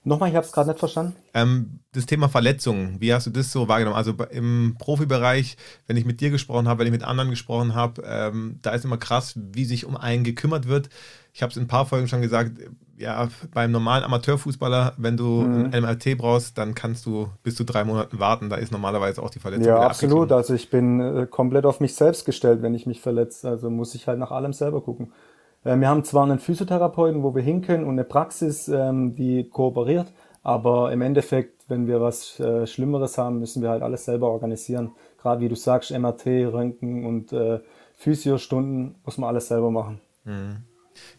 Nochmal, 0.04 0.30
ich 0.30 0.36
habe 0.36 0.46
es 0.46 0.52
gerade 0.52 0.70
nicht 0.70 0.78
verstanden. 0.78 1.16
Ähm, 1.34 1.80
das 1.92 2.06
Thema 2.06 2.28
Verletzungen, 2.28 3.00
wie 3.00 3.12
hast 3.12 3.26
du 3.26 3.30
das 3.30 3.52
so 3.52 3.68
wahrgenommen? 3.68 3.96
Also 3.96 4.12
im 4.30 4.76
Profibereich, 4.78 5.56
wenn 5.86 5.96
ich 5.96 6.04
mit 6.04 6.20
dir 6.20 6.30
gesprochen 6.30 6.68
habe, 6.68 6.80
wenn 6.80 6.86
ich 6.86 6.92
mit 6.92 7.02
anderen 7.02 7.30
gesprochen 7.30 7.74
habe, 7.74 8.02
ähm, 8.06 8.58
da 8.62 8.70
ist 8.70 8.84
immer 8.84 8.96
krass, 8.96 9.34
wie 9.36 9.64
sich 9.64 9.84
um 9.84 9.96
einen 9.96 10.24
gekümmert 10.24 10.68
wird. 10.68 10.88
Ich 11.32 11.42
habe 11.42 11.50
es 11.50 11.56
in 11.56 11.64
ein 11.64 11.68
paar 11.68 11.86
Folgen 11.86 12.08
schon 12.08 12.22
gesagt, 12.22 12.52
ja, 12.98 13.28
beim 13.54 13.70
normalen 13.70 14.02
Amateurfußballer, 14.04 14.94
wenn 14.96 15.16
du 15.16 15.42
mhm. 15.42 15.70
ein 15.72 15.82
MRT 15.82 16.18
brauchst, 16.18 16.58
dann 16.58 16.74
kannst 16.74 17.06
du 17.06 17.28
bis 17.42 17.54
zu 17.54 17.64
drei 17.64 17.84
Monaten 17.84 18.18
warten. 18.18 18.50
Da 18.50 18.56
ist 18.56 18.72
normalerweise 18.72 19.22
auch 19.22 19.30
die 19.30 19.38
Verletzung. 19.38 19.66
Ja, 19.66 19.80
absolut. 19.80 20.32
Also 20.32 20.54
ich 20.54 20.68
bin 20.68 21.00
äh, 21.00 21.26
komplett 21.26 21.64
auf 21.64 21.80
mich 21.80 21.94
selbst 21.94 22.24
gestellt, 22.24 22.60
wenn 22.62 22.74
ich 22.74 22.86
mich 22.86 23.00
verletze. 23.00 23.48
Also 23.48 23.70
muss 23.70 23.94
ich 23.94 24.08
halt 24.08 24.18
nach 24.18 24.32
allem 24.32 24.52
selber 24.52 24.80
gucken. 24.80 25.12
Äh, 25.64 25.76
wir 25.76 25.88
haben 25.88 26.04
zwar 26.04 26.24
einen 26.24 26.38
Physiotherapeuten, 26.38 27.22
wo 27.22 27.34
wir 27.34 27.42
hin 27.42 27.62
können 27.62 27.84
und 27.84 27.92
eine 27.92 28.04
Praxis, 28.04 28.68
ähm, 28.68 29.14
die 29.14 29.48
kooperiert, 29.48 30.12
aber 30.42 30.92
im 30.92 31.02
Endeffekt, 31.02 31.64
wenn 31.68 31.86
wir 31.86 32.00
was 32.00 32.40
äh, 32.40 32.66
Schlimmeres 32.66 33.18
haben, 33.18 33.38
müssen 33.38 33.62
wir 33.62 33.70
halt 33.70 33.82
alles 33.82 34.04
selber 34.04 34.30
organisieren. 34.30 34.92
Gerade 35.20 35.40
wie 35.40 35.48
du 35.48 35.56
sagst, 35.56 35.96
MRT, 35.96 36.26
Röntgen 36.26 37.04
und 37.04 37.32
äh, 37.32 37.60
Physiostunden 37.94 38.96
muss 39.04 39.18
man 39.18 39.28
alles 39.28 39.48
selber 39.48 39.70
machen. 39.70 40.00
Mhm. 40.24 40.64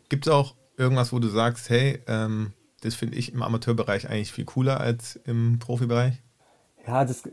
Gibt 0.09 0.27
es 0.27 0.33
auch 0.33 0.55
irgendwas, 0.77 1.13
wo 1.13 1.19
du 1.19 1.27
sagst, 1.27 1.69
hey, 1.69 1.99
ähm, 2.07 2.53
das 2.81 2.95
finde 2.95 3.17
ich 3.17 3.33
im 3.33 3.43
Amateurbereich 3.43 4.09
eigentlich 4.09 4.31
viel 4.31 4.45
cooler 4.45 4.79
als 4.79 5.17
im 5.25 5.59
Profibereich? 5.59 6.21
Ja, 6.87 7.05
das, 7.05 7.23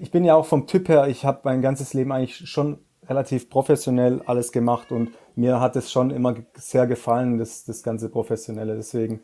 ich 0.00 0.10
bin 0.10 0.24
ja 0.24 0.34
auch 0.34 0.46
vom 0.46 0.66
Typ 0.66 0.88
her, 0.88 1.06
ich 1.08 1.24
habe 1.24 1.40
mein 1.44 1.62
ganzes 1.62 1.94
Leben 1.94 2.12
eigentlich 2.12 2.48
schon 2.48 2.78
relativ 3.08 3.48
professionell 3.48 4.20
alles 4.26 4.52
gemacht 4.52 4.90
und 4.90 5.10
mir 5.36 5.60
hat 5.60 5.76
es 5.76 5.92
schon 5.92 6.10
immer 6.10 6.34
sehr 6.54 6.86
gefallen, 6.86 7.38
das, 7.38 7.64
das 7.64 7.82
ganze 7.82 8.08
Professionelle. 8.08 8.74
Deswegen 8.74 9.20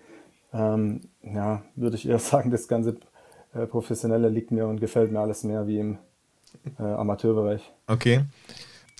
ähm, 0.52 1.00
ja, 1.22 1.62
würde 1.74 1.96
ich 1.96 2.08
eher 2.08 2.18
sagen, 2.20 2.50
das 2.50 2.68
ganze 2.68 2.96
äh, 3.54 3.66
Professionelle 3.66 4.28
liegt 4.28 4.50
mir 4.50 4.66
und 4.66 4.80
gefällt 4.80 5.10
mir 5.10 5.20
alles 5.20 5.42
mehr 5.44 5.66
wie 5.66 5.78
im 5.78 5.98
äh, 6.78 6.82
Amateurbereich. 6.82 7.72
Okay. 7.86 8.24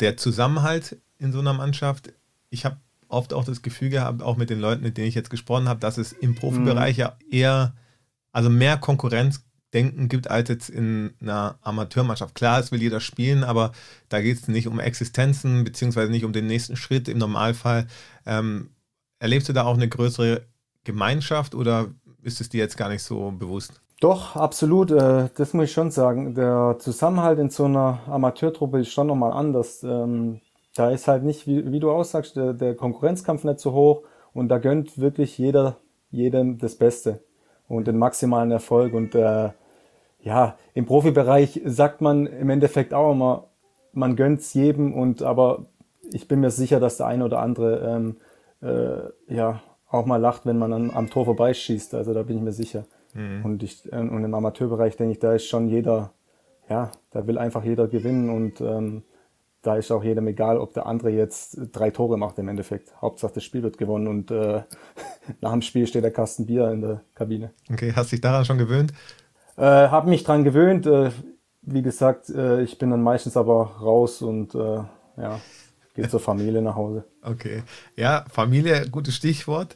Der 0.01 0.17
Zusammenhalt 0.17 0.97
in 1.19 1.33
so 1.33 1.39
einer 1.39 1.53
Mannschaft, 1.53 2.13
ich 2.51 2.65
habe 2.65 2.79
oft 3.13 3.35
auch 3.35 3.45
das 3.45 3.63
Gefühl 3.63 3.91
gehabt, 3.91 4.23
auch 4.23 4.37
mit 4.37 4.51
den 4.51 4.61
Leuten, 4.61 4.83
mit 4.83 4.97
denen 4.97 5.09
ich 5.09 5.15
jetzt 5.15 5.31
gesprochen 5.31 5.69
habe, 5.69 5.81
dass 5.81 5.99
es 5.99 6.13
im 6.13 6.35
Profibereich 6.35 6.97
mhm. 6.97 7.01
ja 7.01 7.17
eher, 7.31 7.75
also 8.33 8.51
mehr 8.51 8.77
Konkurrenz 8.77 9.45
Denken 9.75 10.09
gibt 10.09 10.31
als 10.31 10.51
jetzt 10.51 10.69
in 10.69 11.15
einer 11.21 11.59
Amateurmannschaft. 11.63 12.35
Klar, 12.35 12.61
es 12.61 12.73
will 12.73 12.83
jeder 12.83 13.01
spielen, 13.01 13.43
aber 13.43 13.73
da 14.11 14.21
geht 14.21 14.37
es 14.37 14.49
nicht 14.49 14.69
um 14.69 14.79
Existenzen, 14.79 15.65
beziehungsweise 15.65 16.11
nicht 16.11 16.25
um 16.25 16.33
den 16.33 16.47
nächsten 16.47 16.77
Schritt 16.77 17.09
im 17.09 17.19
Normalfall. 17.19 17.87
Ähm, 18.27 18.71
erlebst 19.19 19.49
du 19.49 19.55
da 19.55 19.65
auch 19.65 19.75
eine 19.75 19.89
größere 19.89 20.43
Gemeinschaft 20.85 21.55
oder 21.55 21.89
ist 22.23 22.41
es 22.41 22.51
dir 22.51 22.59
jetzt 22.59 22.77
gar 22.77 22.91
nicht 22.91 23.03
so 23.03 23.31
bewusst? 23.31 23.81
Doch, 24.01 24.37
absolut. 24.37 24.91
Äh, 24.91 25.31
das 25.37 25.55
muss 25.55 25.67
ich 25.67 25.73
schon 25.73 25.91
sagen. 25.91 26.35
Der 26.35 26.77
Zusammenhalt 26.79 27.39
in 27.39 27.51
so 27.51 27.65
einer 27.65 28.01
Amateurtruppe 28.07 28.81
ist 28.81 28.93
schon 28.93 29.07
nochmal 29.07 29.33
anders. 29.33 29.83
Da 30.75 30.91
ist 30.91 31.09
halt 31.09 31.23
nicht, 31.23 31.47
wie, 31.47 31.71
wie 31.71 31.81
du 31.81 31.91
aussagst, 31.91 32.37
der, 32.37 32.53
der 32.55 32.75
Konkurrenzkampf 32.75 33.45
nicht 33.45 33.61
so 33.61 33.73
hoch 33.73 34.03
und 34.33 34.49
da 34.49 34.59
gönnt 34.59 34.99
wirklich 34.99 35.37
jeder 35.39 35.77
jedem 36.13 36.59
das 36.59 36.77
Beste 36.77 37.21
und 37.67 37.89
den 37.89 37.99
maximalen 37.99 38.53
Erfolg. 38.53 38.93
Und 38.93 39.15
äh, 39.15 39.51
ja, 40.21 40.57
im 40.75 40.87
Profibereich 40.87 41.61
sagt 41.65 42.01
man 42.01 42.27
im 42.27 42.51
Endeffekt 42.51 42.95
auch 42.95 43.11
immer, 43.11 43.49
man 43.93 44.15
gönnt 44.15 44.41
es 44.41 44.55
jedem 44.55 44.95
und 44.95 45.23
aber 45.23 45.67
ich 46.13 46.29
bin 46.29 46.41
mir 46.41 46.51
sicher, 46.51 46.79
dass 46.79 46.99
der 46.99 47.07
eine 47.07 47.25
oder 47.25 47.41
andere 47.41 47.79
ähm, 47.81 48.17
äh, 48.63 49.35
ja 49.35 49.63
auch 49.91 50.07
mal 50.07 50.19
lacht, 50.19 50.47
wenn 50.47 50.59
man 50.59 50.73
an, 50.73 50.91
am 50.91 51.11
Tor 51.11 51.25
vorbeischießt. 51.25 51.95
Also 51.95 52.15
da 52.15 52.23
bin 52.23 52.37
ich 52.37 52.43
mir 52.43 52.53
sicher. 52.53 52.85
Mhm. 53.15 53.45
Und, 53.45 53.63
ich, 53.63 53.91
äh, 53.93 53.97
und 53.97 54.25
im 54.25 54.35
Amateurbereich 54.35 54.97
denke 54.97 55.13
ich, 55.13 55.19
da 55.19 55.35
ist 55.35 55.47
schon 55.47 55.69
jeder, 55.69 56.13
ja, 56.69 56.91
da 57.11 57.27
will 57.27 57.39
einfach 57.39 57.65
jeder 57.65 57.89
gewinnen 57.89 58.31
und 58.31 58.61
ähm, 58.61 59.03
da 59.63 59.77
ist 59.77 59.91
auch 59.91 60.03
jedem 60.03 60.27
egal, 60.27 60.59
ob 60.59 60.75
der 60.75 60.87
andere 60.87 61.11
jetzt 61.11 61.59
drei 61.73 61.91
Tore 61.91 62.19
macht 62.19 62.39
im 62.39 62.49
Endeffekt. 62.49 63.01
Hauptsache 63.01 63.33
das 63.35 63.45
Spiel 63.45 63.63
wird 63.63 63.79
gewonnen 63.79 64.09
und 64.09 64.31
äh, 64.31 64.63
nach 65.41 65.53
dem 65.53 65.63
Spiel 65.63 65.87
steht 65.87 66.05
der 66.05 66.11
Kasten 66.11 66.47
Bier 66.47 66.71
in 66.71 66.81
der 66.83 67.01
Kabine. 67.15 67.53
Okay, 67.73 67.93
hast 67.95 68.13
dich 68.13 68.21
daran 68.21 68.45
schon 68.45 68.59
gewöhnt? 68.59 68.93
Äh, 69.57 69.63
habe 69.63 70.11
mich 70.11 70.25
dran 70.25 70.45
gewöhnt. 70.45 70.87
Äh, 70.87 71.11
wie 71.63 71.83
gesagt, 71.83 72.29
äh, 72.29 72.63
ich 72.63 72.79
bin 72.79 72.91
dann 72.91 73.03
meistens 73.03 73.37
aber 73.37 73.77
raus 73.81 74.21
und 74.21 74.55
äh, 74.55 74.59
ja, 75.17 75.41
gehe 75.95 76.09
zur 76.09 76.21
Familie 76.21 76.61
nach 76.61 76.75
Hause. 76.75 77.05
Okay, 77.23 77.63
ja, 77.97 78.25
Familie, 78.31 78.89
gutes 78.91 79.15
Stichwort. 79.15 79.75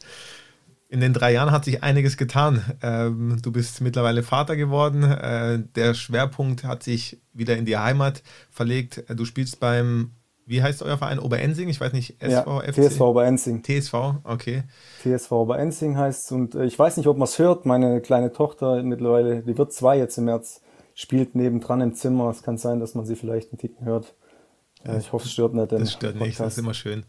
In 0.89 1.01
den 1.01 1.11
drei 1.11 1.33
Jahren 1.33 1.51
hat 1.51 1.65
sich 1.65 1.83
einiges 1.83 2.15
getan. 2.15 2.63
Ähm, 2.81 3.39
du 3.41 3.51
bist 3.51 3.81
mittlerweile 3.81 4.23
Vater 4.23 4.55
geworden. 4.55 5.03
Äh, 5.03 5.59
der 5.75 5.93
Schwerpunkt 5.93 6.63
hat 6.63 6.83
sich 6.83 7.19
wieder 7.33 7.57
in 7.57 7.65
die 7.65 7.77
Heimat 7.77 8.23
verlegt. 8.49 9.03
Du 9.13 9.25
spielst 9.25 9.59
beim, 9.59 10.11
wie 10.45 10.63
heißt 10.63 10.81
euer 10.83 10.97
Verein? 10.97 11.19
Oberensing? 11.19 11.67
Ich 11.67 11.81
weiß 11.81 11.91
nicht, 11.91 12.21
SV, 12.21 12.63
ja? 12.63 12.71
TSV 12.71 13.01
Oberensing. 13.01 13.63
TSV, 13.63 13.93
okay. 14.23 14.63
TSV 15.03 15.31
Oberensing 15.33 15.97
heißt 15.97 16.25
es. 16.25 16.31
Und 16.31 16.55
äh, 16.55 16.63
ich 16.63 16.79
weiß 16.79 16.95
nicht, 16.95 17.07
ob 17.07 17.17
man 17.17 17.25
es 17.25 17.37
hört. 17.37 17.65
Meine 17.65 17.99
kleine 17.99 18.31
Tochter 18.31 18.81
mittlerweile, 18.81 19.43
die 19.43 19.57
wird 19.57 19.73
zwei 19.73 19.97
jetzt 19.97 20.17
im 20.17 20.25
März, 20.25 20.61
spielt 20.95 21.35
nebendran 21.35 21.81
im 21.81 21.95
Zimmer. 21.95 22.29
Es 22.29 22.43
kann 22.43 22.57
sein, 22.57 22.79
dass 22.79 22.95
man 22.95 23.05
sie 23.05 23.17
vielleicht 23.17 23.51
einen 23.51 23.59
Ticken 23.59 23.85
hört. 23.85 24.15
Äh, 24.85 24.99
ich 24.99 25.11
hoffe, 25.11 25.25
es 25.25 25.33
stört 25.33 25.53
nicht. 25.53 25.69
Das 25.69 25.91
stört 25.91 26.15
nicht, 26.15 26.39
das 26.39 26.53
ist 26.53 26.59
immer 26.59 26.73
schön, 26.73 27.03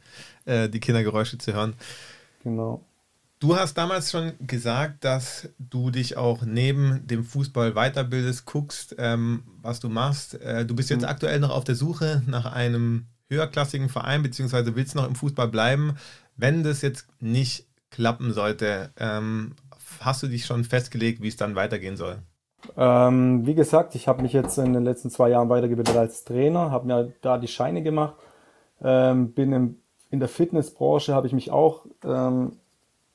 äh, 0.47 0.69
die 0.69 0.81
Kindergeräusche 0.81 1.39
zu 1.39 1.53
hören. 1.53 1.75
Genau. 2.43 2.83
Du 3.41 3.57
hast 3.57 3.79
damals 3.79 4.11
schon 4.11 4.33
gesagt, 4.41 5.05
dass 5.05 5.49
du 5.61 5.91
dich 5.91 6.17
auch 6.17 6.43
neben 6.43 7.07
dem 7.07 7.23
Fußball 7.23 7.73
weiterbildest, 7.73 8.47
guckst, 8.47 8.97
ähm, 8.99 9.45
was 9.63 9.79
du 9.79 9.89
machst. 9.89 10.41
Äh, 10.43 10.67
du 10.67 10.75
bist 10.75 10.91
jetzt 10.91 11.03
mhm. 11.03 11.09
aktuell 11.09 11.39
noch 11.39 11.51
auf 11.51 11.63
der 11.63 11.77
Suche 11.77 12.23
nach 12.27 12.53
einem 12.53 13.07
höherklassigen 13.29 13.89
Verein, 13.89 14.25
beziehungsweise 14.25 14.75
willst 14.75 14.97
noch 14.97 15.07
im 15.07 15.15
Fußball 15.15 15.47
bleiben. 15.47 15.95
Wenn 16.37 16.65
das 16.65 16.83
jetzt 16.83 17.07
nicht 17.21 17.67
klappen 17.91 18.33
sollte, 18.33 18.91
ähm, 18.99 19.55
hast 20.01 20.23
du 20.23 20.27
dich 20.27 20.45
schon 20.45 20.65
festgelegt, 20.65 21.23
wie 21.23 21.29
es 21.29 21.37
dann 21.37 21.55
weitergehen 21.55 21.97
soll? 21.97 22.19
Ähm, 22.77 23.47
wie 23.47 23.55
gesagt, 23.55 23.95
ich 23.95 24.09
habe 24.09 24.23
mich 24.23 24.33
jetzt 24.33 24.59
in 24.59 24.73
den 24.73 24.85
letzten 24.85 25.11
zwei 25.11 25.29
Jahren 25.29 25.49
weitergebildet 25.49 25.97
als 25.97 26.25
Trainer, 26.25 26.73
habe 26.73 26.89
mir 26.89 27.13
da 27.23 27.39
die 27.39 27.47
Scheine 27.47 27.83
gemacht, 27.83 28.15
ähm, 28.83 29.33
bin 29.33 29.53
im, 29.53 29.77
in 30.11 30.19
der 30.19 30.29
Fitnessbranche, 30.29 31.15
habe 31.15 31.29
ich 31.29 31.33
mich 31.33 31.53
auch 31.53 31.87
ähm, 32.05 32.57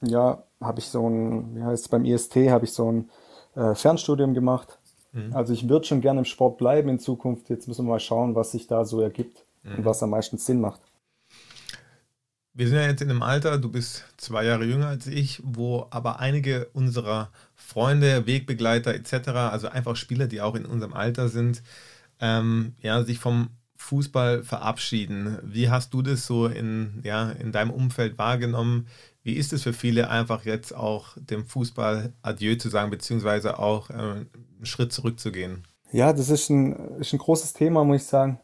ja, 0.06 0.44
habe 0.62 0.80
ich 0.80 0.88
so 0.88 1.08
ein, 1.08 1.56
wie 1.56 1.64
heißt 1.64 1.86
es, 1.86 1.90
beim 1.90 2.06
IST 2.06 2.36
habe 2.50 2.66
ich 2.66 2.74
so 2.74 2.92
ein 2.92 3.10
äh, 3.56 3.76
Fernstudium 3.76 4.34
gemacht. 4.34 4.78
Mhm. 5.12 5.36
Also 5.36 5.54
ich 5.54 5.68
würde 5.70 5.86
schon 5.86 6.02
gerne 6.02 6.20
im 6.20 6.26
Sport 6.26 6.58
bleiben 6.58 6.90
in 6.90 7.00
Zukunft. 7.00 7.50
Jetzt 7.50 7.68
müssen 7.68 7.86
wir 7.86 7.92
mal 7.92 8.00
schauen, 8.00 8.36
was 8.36 8.52
sich 8.52 8.68
da 8.68 8.86
so 8.86 9.02
ergibt 9.02 9.46
mhm. 9.64 9.78
und 9.78 9.86
was 9.86 10.04
am 10.04 10.10
meisten 10.10 10.38
Sinn 10.38 10.62
macht. 10.62 10.82
Wir 12.56 12.68
sind 12.68 12.78
ja 12.78 12.86
jetzt 12.86 13.02
in 13.02 13.10
einem 13.10 13.24
Alter, 13.24 13.58
du 13.58 13.70
bist 13.70 14.06
zwei 14.18 14.46
Jahre 14.46 14.66
jünger 14.66 14.88
als 14.88 15.08
ich, 15.08 15.42
wo 15.44 15.88
aber 15.90 16.20
einige 16.20 16.68
unserer 16.74 17.30
Freunde, 17.56 18.28
Wegbegleiter 18.28 18.94
etc., 18.94 19.30
also 19.30 19.70
einfach 19.70 19.96
Spieler, 19.96 20.28
die 20.28 20.40
auch 20.40 20.54
in 20.54 20.68
unserem 20.68 20.94
Alter 20.94 21.30
sind, 21.30 21.64
ähm, 22.20 22.76
ja, 22.80 23.04
sich 23.04 23.18
vom 23.18 23.50
Fußball 23.78 24.44
verabschieden. 24.44 25.40
Wie 25.42 25.72
hast 25.72 25.96
du 25.96 26.04
das 26.04 26.28
so 26.28 26.46
in, 26.46 27.02
ja, 27.04 27.32
in 27.32 27.52
deinem 27.52 27.72
Umfeld 27.72 28.20
wahrgenommen? 28.20 28.88
Wie 29.24 29.34
ist 29.34 29.54
es 29.54 29.64
für 29.64 29.74
viele 29.74 30.10
einfach 30.10 30.46
jetzt 30.46 30.76
auch 30.76 31.16
dem 31.16 31.46
Fußball 31.46 32.14
Adieu 32.22 32.56
zu 32.56 32.70
sagen, 32.70 32.92
beziehungsweise 32.92 33.58
auch 33.58 33.90
äh, 33.90 33.94
einen 33.94 34.28
Schritt 34.64 34.92
zurückzugehen? 34.92 35.64
Ja, 35.92 36.12
das 36.12 36.30
ist 36.30 36.50
ein, 36.50 37.00
ist 37.00 37.14
ein 37.14 37.20
großes 37.20 37.54
Thema, 37.54 37.84
muss 37.86 38.02
ich 38.02 38.08
sagen. 38.08 38.40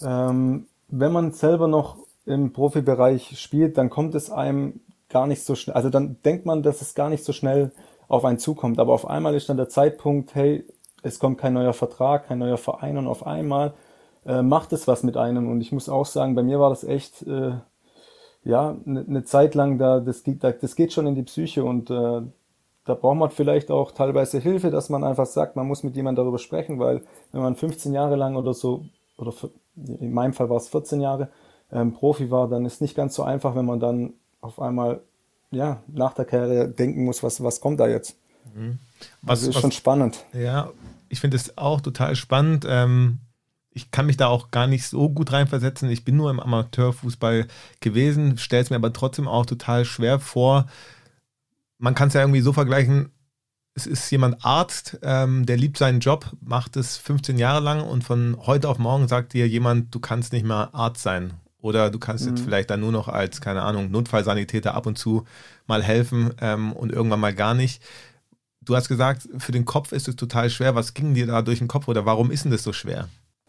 Ähm, 0.00 0.66
wenn 0.88 1.12
man 1.12 1.32
selber 1.32 1.66
noch 1.66 1.96
im 2.24 2.52
Profibereich 2.52 3.40
spielt, 3.40 3.78
dann 3.78 3.90
kommt 3.90 4.14
es 4.14 4.30
einem 4.30 4.80
gar 5.08 5.26
nicht 5.26 5.42
so 5.42 5.54
schnell, 5.54 5.74
also 5.74 5.90
dann 5.90 6.16
denkt 6.24 6.46
man, 6.46 6.62
dass 6.62 6.80
es 6.80 6.94
gar 6.94 7.08
nicht 7.08 7.24
so 7.24 7.32
schnell 7.32 7.72
auf 8.08 8.24
einen 8.24 8.38
zukommt. 8.38 8.78
Aber 8.78 8.92
auf 8.92 9.08
einmal 9.08 9.34
ist 9.34 9.48
dann 9.48 9.56
der 9.56 9.68
Zeitpunkt, 9.68 10.34
hey, 10.34 10.64
es 11.02 11.18
kommt 11.18 11.38
kein 11.38 11.54
neuer 11.54 11.72
Vertrag, 11.72 12.28
kein 12.28 12.38
neuer 12.38 12.58
Verein 12.58 12.96
und 12.96 13.06
auf 13.06 13.26
einmal 13.26 13.74
äh, 14.24 14.42
macht 14.42 14.72
es 14.72 14.86
was 14.86 15.02
mit 15.02 15.16
einem. 15.16 15.50
Und 15.50 15.60
ich 15.60 15.72
muss 15.72 15.88
auch 15.88 16.06
sagen, 16.06 16.34
bei 16.34 16.42
mir 16.42 16.60
war 16.60 16.70
das 16.70 16.84
echt 16.84 17.22
äh, 17.22 17.54
ja, 18.44 18.76
eine 18.86 19.04
ne 19.04 19.24
Zeit 19.24 19.54
lang, 19.54 19.78
da 19.78 20.00
das, 20.00 20.22
geht, 20.22 20.42
da, 20.42 20.52
das 20.52 20.76
geht 20.76 20.92
schon 20.92 21.06
in 21.06 21.14
die 21.14 21.22
Psyche 21.22 21.64
und 21.64 21.90
äh, 21.90 22.22
da 22.84 22.94
braucht 22.94 23.16
man 23.16 23.30
vielleicht 23.30 23.70
auch 23.70 23.92
teilweise 23.92 24.40
Hilfe, 24.40 24.70
dass 24.70 24.88
man 24.88 25.04
einfach 25.04 25.26
sagt, 25.26 25.54
man 25.54 25.68
muss 25.68 25.84
mit 25.84 25.94
jemandem 25.94 26.24
darüber 26.24 26.38
sprechen, 26.38 26.78
weil 26.78 27.02
wenn 27.30 27.42
man 27.42 27.54
15 27.54 27.92
Jahre 27.92 28.16
lang 28.16 28.34
oder 28.34 28.54
so, 28.54 28.86
oder 29.16 29.32
in 29.76 30.12
meinem 30.12 30.32
Fall 30.32 30.50
war 30.50 30.56
es 30.56 30.68
14 30.68 31.00
Jahre, 31.00 31.28
ähm, 31.70 31.92
Profi 31.92 32.30
war, 32.30 32.48
dann 32.48 32.64
ist 32.64 32.80
nicht 32.80 32.96
ganz 32.96 33.14
so 33.14 33.22
einfach, 33.22 33.54
wenn 33.54 33.64
man 33.64 33.78
dann 33.78 34.14
auf 34.40 34.60
einmal 34.60 35.00
ja, 35.52 35.82
nach 35.86 36.14
der 36.14 36.24
Karriere 36.24 36.68
denken 36.68 37.04
muss, 37.04 37.22
was, 37.22 37.42
was 37.42 37.60
kommt 37.60 37.78
da 37.78 37.86
jetzt. 37.86 38.16
Mhm. 38.54 38.78
Was 39.20 39.40
also 39.40 39.50
ist 39.50 39.56
was, 39.56 39.62
schon 39.62 39.72
spannend. 39.72 40.24
Ja, 40.32 40.70
ich 41.08 41.20
finde 41.20 41.36
es 41.36 41.56
auch 41.56 41.80
total 41.80 42.16
spannend. 42.16 42.66
Ähm, 42.68 43.20
ich 43.74 43.90
kann 43.90 44.06
mich 44.06 44.16
da 44.16 44.26
auch 44.26 44.50
gar 44.50 44.66
nicht 44.66 44.86
so 44.86 45.08
gut 45.08 45.32
reinversetzen. 45.32 45.90
Ich 45.90 46.04
bin 46.04 46.16
nur 46.16 46.30
im 46.30 46.40
Amateurfußball 46.40 47.46
gewesen, 47.80 48.38
stelle 48.38 48.62
es 48.62 48.70
mir 48.70 48.76
aber 48.76 48.92
trotzdem 48.92 49.28
auch 49.28 49.46
total 49.46 49.84
schwer 49.84 50.20
vor. 50.20 50.66
Man 51.78 51.94
kann 51.94 52.08
es 52.08 52.14
ja 52.14 52.20
irgendwie 52.20 52.40
so 52.40 52.52
vergleichen, 52.52 53.10
es 53.74 53.86
ist 53.86 54.10
jemand 54.10 54.44
Arzt, 54.44 54.98
ähm, 55.02 55.46
der 55.46 55.56
liebt 55.56 55.78
seinen 55.78 56.00
Job, 56.00 56.30
macht 56.40 56.76
es 56.76 56.98
15 56.98 57.38
Jahre 57.38 57.62
lang 57.62 57.82
und 57.82 58.04
von 58.04 58.36
heute 58.38 58.68
auf 58.68 58.78
morgen 58.78 59.08
sagt 59.08 59.32
dir 59.32 59.48
jemand, 59.48 59.94
du 59.94 59.98
kannst 59.98 60.32
nicht 60.32 60.44
mehr 60.44 60.70
Arzt 60.74 61.02
sein. 61.02 61.32
Oder 61.58 61.90
du 61.90 61.98
kannst 61.98 62.24
mhm. 62.24 62.30
jetzt 62.32 62.44
vielleicht 62.44 62.70
dann 62.70 62.80
nur 62.80 62.92
noch 62.92 63.08
als, 63.08 63.40
keine 63.40 63.62
Ahnung, 63.62 63.90
Notfallsanitäter 63.90 64.74
ab 64.74 64.84
und 64.84 64.98
zu 64.98 65.24
mal 65.66 65.82
helfen 65.82 66.34
ähm, 66.40 66.72
und 66.72 66.92
irgendwann 66.92 67.20
mal 67.20 67.34
gar 67.34 67.54
nicht. 67.54 67.82
Du 68.60 68.76
hast 68.76 68.88
gesagt, 68.88 69.28
für 69.38 69.52
den 69.52 69.64
Kopf 69.64 69.92
ist 69.92 70.08
es 70.08 70.16
total 70.16 70.50
schwer. 70.50 70.74
Was 70.74 70.92
ging 70.92 71.14
dir 71.14 71.26
da 71.26 71.40
durch 71.40 71.60
den 71.60 71.68
Kopf 71.68 71.88
oder 71.88 72.04
warum 72.04 72.30
ist 72.30 72.44
denn 72.44 72.52
das 72.52 72.62
so 72.62 72.72
schwer? 72.72 73.08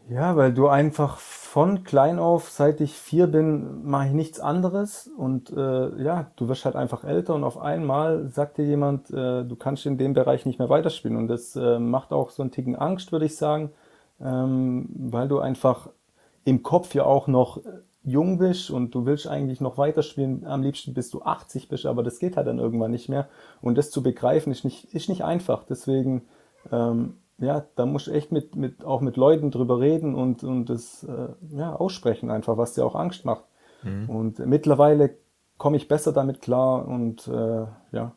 Ja, 0.10 0.36
weil 0.36 0.53
du 0.53 0.67
einfach 0.67 1.17
von 1.17 1.83
klein 1.83 2.19
auf, 2.19 2.50
seit 2.50 2.81
ich 2.81 2.93
vier 2.93 3.27
bin, 3.27 3.86
mache 3.86 4.07
ich 4.07 4.13
nichts 4.13 4.39
anderes. 4.39 5.10
Und 5.17 5.50
äh, 5.51 6.03
ja, 6.03 6.31
du 6.36 6.50
wirst 6.50 6.65
halt 6.65 6.75
einfach 6.75 7.05
älter 7.05 7.36
und 7.36 7.43
auf 7.45 7.57
einmal 7.57 8.27
sagt 8.27 8.57
dir 8.57 8.65
jemand, 8.65 9.10
äh, 9.12 9.45
du 9.45 9.55
kannst 9.55 9.86
in 9.86 9.98
dem 9.98 10.13
Bereich 10.13 10.45
nicht 10.45 10.60
mehr 10.60 10.69
weiterspielen. 10.69 11.15
Und 11.17 11.29
das 11.29 11.55
äh, 11.55 11.79
macht 11.79 12.12
auch 12.12 12.31
so 12.31 12.43
einen 12.43 12.51
Ticken 12.51 12.75
Angst, 12.75 13.12
würde 13.13 13.25
ich 13.25 13.38
sagen, 13.38 13.72
ähm, 14.22 14.89
weil 14.93 15.29
du 15.29 15.39
einfach 15.39 15.89
im 16.43 16.63
Kopf 16.63 16.93
ja 16.95 17.05
auch 17.05 17.27
noch 17.27 17.62
jung 18.03 18.38
bist 18.38 18.69
und 18.69 18.93
du 18.93 19.05
willst 19.05 19.27
eigentlich 19.27 19.62
noch 19.62 19.77
weiterspielen, 19.77 20.45
am 20.45 20.62
liebsten 20.62 20.93
bis 20.93 21.10
du 21.10 21.22
80 21.22 21.69
bist, 21.69 21.86
aber 21.86 22.03
das 22.03 22.19
geht 22.19 22.36
halt 22.36 22.48
dann 22.48 22.60
irgendwann 22.60 22.91
nicht 22.91 23.07
mehr. 23.07 23.29
Und 23.62 23.77
das 23.77 23.91
zu 23.91 24.03
begreifen 24.03 24.51
ist 24.51 24.65
nicht, 24.65 24.93
ist 24.93 25.07
nicht 25.07 25.24
einfach, 25.24 25.63
deswegen 25.63 26.24
ähm, 26.72 27.15
ja, 27.39 27.65
da 27.75 27.85
musst 27.85 28.07
du 28.07 28.11
echt 28.11 28.31
mit, 28.31 28.55
mit, 28.55 28.83
auch 28.85 29.01
mit 29.01 29.17
Leuten 29.17 29.51
drüber 29.51 29.79
reden 29.79 30.15
und, 30.15 30.43
und 30.43 30.65
das 30.65 31.03
äh, 31.03 31.29
ja, 31.55 31.75
aussprechen 31.75 32.29
einfach, 32.29 32.57
was 32.57 32.73
dir 32.73 32.85
auch 32.85 32.95
Angst 32.95 33.25
macht. 33.25 33.43
Mhm. 33.83 34.09
Und 34.09 34.39
mittlerweile 34.39 35.15
komme 35.57 35.77
ich 35.77 35.87
besser 35.87 36.13
damit 36.13 36.41
klar 36.41 36.87
und 36.87 37.27
äh, 37.27 37.65
ja, 37.91 38.15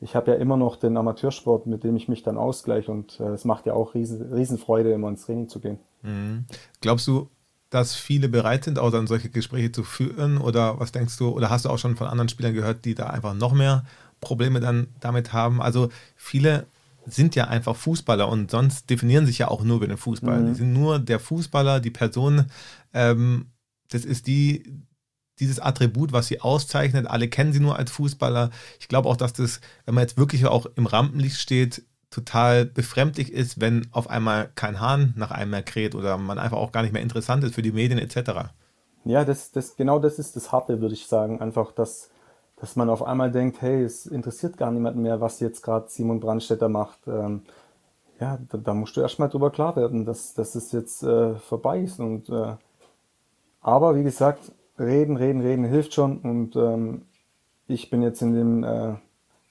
ich 0.00 0.16
habe 0.16 0.32
ja 0.32 0.36
immer 0.38 0.56
noch 0.56 0.76
den 0.76 0.96
Amateursport, 0.96 1.66
mit 1.66 1.84
dem 1.84 1.96
ich 1.96 2.08
mich 2.08 2.22
dann 2.22 2.38
ausgleiche 2.38 2.90
und 2.90 3.20
äh, 3.20 3.28
es 3.28 3.44
macht 3.44 3.66
ja 3.66 3.74
auch 3.74 3.94
riesen, 3.94 4.32
Riesenfreude, 4.32 4.92
immer 4.92 5.08
ins 5.08 5.26
Training 5.26 5.48
zu 5.48 5.60
gehen. 5.60 5.78
Mhm. 6.02 6.46
Glaubst 6.80 7.06
du, 7.06 7.28
dass 7.70 7.94
viele 7.94 8.28
bereit 8.28 8.64
sind, 8.64 8.78
auch 8.78 8.90
dann 8.90 9.06
solche 9.06 9.28
Gespräche 9.28 9.72
zu 9.72 9.84
führen 9.84 10.38
oder 10.38 10.80
was 10.80 10.92
denkst 10.92 11.16
du, 11.18 11.28
oder 11.28 11.50
hast 11.50 11.64
du 11.64 11.68
auch 11.68 11.78
schon 11.78 11.96
von 11.96 12.08
anderen 12.08 12.28
Spielern 12.28 12.54
gehört, 12.54 12.84
die 12.84 12.94
da 12.94 13.06
einfach 13.06 13.34
noch 13.34 13.52
mehr 13.52 13.84
Probleme 14.20 14.60
dann 14.60 14.88
damit 15.00 15.32
haben? 15.32 15.62
Also 15.62 15.88
viele 16.16 16.66
sind 17.06 17.34
ja 17.34 17.44
einfach 17.48 17.76
Fußballer 17.76 18.28
und 18.28 18.50
sonst 18.50 18.90
definieren 18.90 19.26
sich 19.26 19.38
ja 19.38 19.48
auch 19.48 19.62
nur 19.62 19.76
über 19.76 19.86
den 19.86 19.96
Fußball. 19.96 20.40
Mhm. 20.40 20.46
Die 20.46 20.54
sind 20.54 20.72
nur 20.72 20.98
der 20.98 21.20
Fußballer, 21.20 21.80
die 21.80 21.90
Person. 21.90 22.46
Ähm, 22.92 23.46
das 23.90 24.04
ist 24.04 24.26
die, 24.26 24.84
dieses 25.38 25.58
Attribut, 25.58 26.12
was 26.12 26.28
sie 26.28 26.40
auszeichnet. 26.40 27.06
Alle 27.06 27.28
kennen 27.28 27.52
sie 27.52 27.60
nur 27.60 27.76
als 27.76 27.90
Fußballer. 27.90 28.50
Ich 28.78 28.88
glaube 28.88 29.08
auch, 29.08 29.16
dass 29.16 29.32
das, 29.32 29.60
wenn 29.86 29.94
man 29.94 30.02
jetzt 30.02 30.18
wirklich 30.18 30.46
auch 30.46 30.66
im 30.76 30.86
Rampenlicht 30.86 31.38
steht, 31.38 31.84
total 32.10 32.66
befremdlich 32.66 33.32
ist, 33.32 33.60
wenn 33.60 33.86
auf 33.92 34.10
einmal 34.10 34.50
kein 34.54 34.80
Hahn 34.80 35.14
nach 35.16 35.30
einem 35.30 35.52
mehr 35.52 35.62
kräht 35.62 35.94
oder 35.94 36.18
man 36.18 36.38
einfach 36.38 36.58
auch 36.58 36.72
gar 36.72 36.82
nicht 36.82 36.92
mehr 36.92 37.02
interessant 37.02 37.44
ist 37.44 37.54
für 37.54 37.62
die 37.62 37.72
Medien 37.72 37.98
etc. 37.98 38.50
Ja, 39.04 39.24
das, 39.24 39.52
das, 39.52 39.76
genau 39.76 39.98
das 39.98 40.18
ist 40.18 40.36
das 40.36 40.52
Harte, 40.52 40.80
würde 40.80 40.94
ich 40.94 41.06
sagen. 41.06 41.40
Einfach, 41.40 41.72
dass 41.72 42.10
dass 42.60 42.76
man 42.76 42.90
auf 42.90 43.02
einmal 43.02 43.30
denkt, 43.30 43.62
hey, 43.62 43.82
es 43.82 44.06
interessiert 44.06 44.58
gar 44.58 44.70
niemanden 44.70 45.00
mehr, 45.00 45.20
was 45.20 45.40
jetzt 45.40 45.62
gerade 45.62 45.88
Simon 45.88 46.20
Brandstätter 46.20 46.68
macht. 46.68 46.98
Ähm, 47.06 47.42
ja, 48.20 48.38
da, 48.50 48.58
da 48.58 48.74
musst 48.74 48.96
du 48.96 49.00
erstmal 49.00 49.30
drüber 49.30 49.50
klar 49.50 49.76
werden, 49.76 50.04
dass, 50.04 50.34
dass 50.34 50.54
es 50.54 50.70
jetzt 50.72 51.02
äh, 51.02 51.34
vorbei 51.36 51.80
ist. 51.80 51.98
Und, 52.00 52.28
äh, 52.28 52.56
aber 53.62 53.96
wie 53.96 54.02
gesagt, 54.02 54.52
reden, 54.78 55.16
reden, 55.16 55.40
reden 55.40 55.64
hilft 55.64 55.94
schon. 55.94 56.18
Und 56.18 56.54
ähm, 56.54 57.06
ich 57.66 57.88
bin 57.88 58.02
jetzt 58.02 58.20
in 58.20 58.34
dem, 58.34 58.64
äh, 58.64 58.94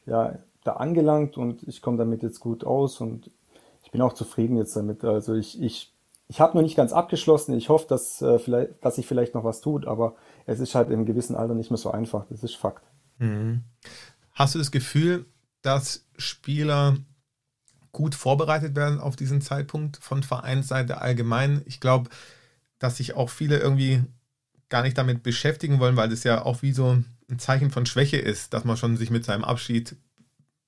ja, 0.06 0.36
da 0.64 0.74
angelangt 0.74 1.38
und 1.38 1.64
ich 1.68 1.82
komme 1.82 1.98
damit 1.98 2.22
jetzt 2.22 2.40
gut 2.40 2.64
aus 2.64 3.02
und 3.02 3.32
ich 3.84 3.92
bin 3.92 4.02
auch 4.02 4.14
zufrieden 4.14 4.56
jetzt 4.58 4.76
damit. 4.76 5.04
Also 5.04 5.34
ich, 5.34 5.60
ich, 5.60 5.92
ich 6.28 6.40
habe 6.40 6.56
noch 6.56 6.62
nicht 6.62 6.76
ganz 6.76 6.94
abgeschlossen. 6.94 7.56
Ich 7.56 7.70
hoffe, 7.70 7.88
dass, 7.88 8.22
äh, 8.22 8.38
vielleicht, 8.38 8.86
dass 8.86 8.98
sich 8.98 9.08
vielleicht 9.08 9.34
noch 9.34 9.44
was 9.44 9.62
tut, 9.62 9.88
aber 9.88 10.14
es 10.46 10.60
ist 10.60 10.76
halt 10.76 10.92
im 10.92 11.06
gewissen 11.06 11.36
Alter 11.36 11.56
nicht 11.56 11.72
mehr 11.72 11.78
so 11.78 11.90
einfach. 11.90 12.26
Das 12.30 12.44
ist 12.44 12.56
Fakt. 12.56 12.84
Mhm. 13.20 13.64
Hast 14.34 14.56
du 14.56 14.60
das 14.60 14.72
Gefühl, 14.72 15.26
dass 15.62 16.06
Spieler 16.18 16.98
gut 17.92 18.16
vorbereitet 18.16 18.76
werden 18.76 19.00
auf 19.00 19.16
diesen 19.16 19.42
Zeitpunkt 19.42 19.98
von 19.98 20.24
Vereinsseite 20.24 21.02
allgemein? 21.02 21.62
Ich 21.66 21.80
glaube, 21.80 22.10
dass 22.80 22.98
sich 22.98 23.16
auch 23.16 23.30
viele 23.30 23.60
irgendwie 23.60 24.02
gar 24.70 24.84
nicht 24.84 24.98
damit 24.98 25.24
beschäftigen 25.24 25.80
wollen, 25.80 25.98
weil 25.98 26.10
das 26.10 26.24
ja 26.24 26.46
auch 26.46 26.62
wie 26.62 26.72
so 26.72 26.98
ein 27.30 27.40
Zeichen 27.40 27.72
von 27.72 27.86
Schwäche 27.86 28.18
ist, 28.18 28.54
dass 28.54 28.64
man 28.64 28.78
schon 28.78 28.98
sich 28.98 29.12
mit 29.12 29.26
seinem 29.26 29.44
Abschied 29.44 29.96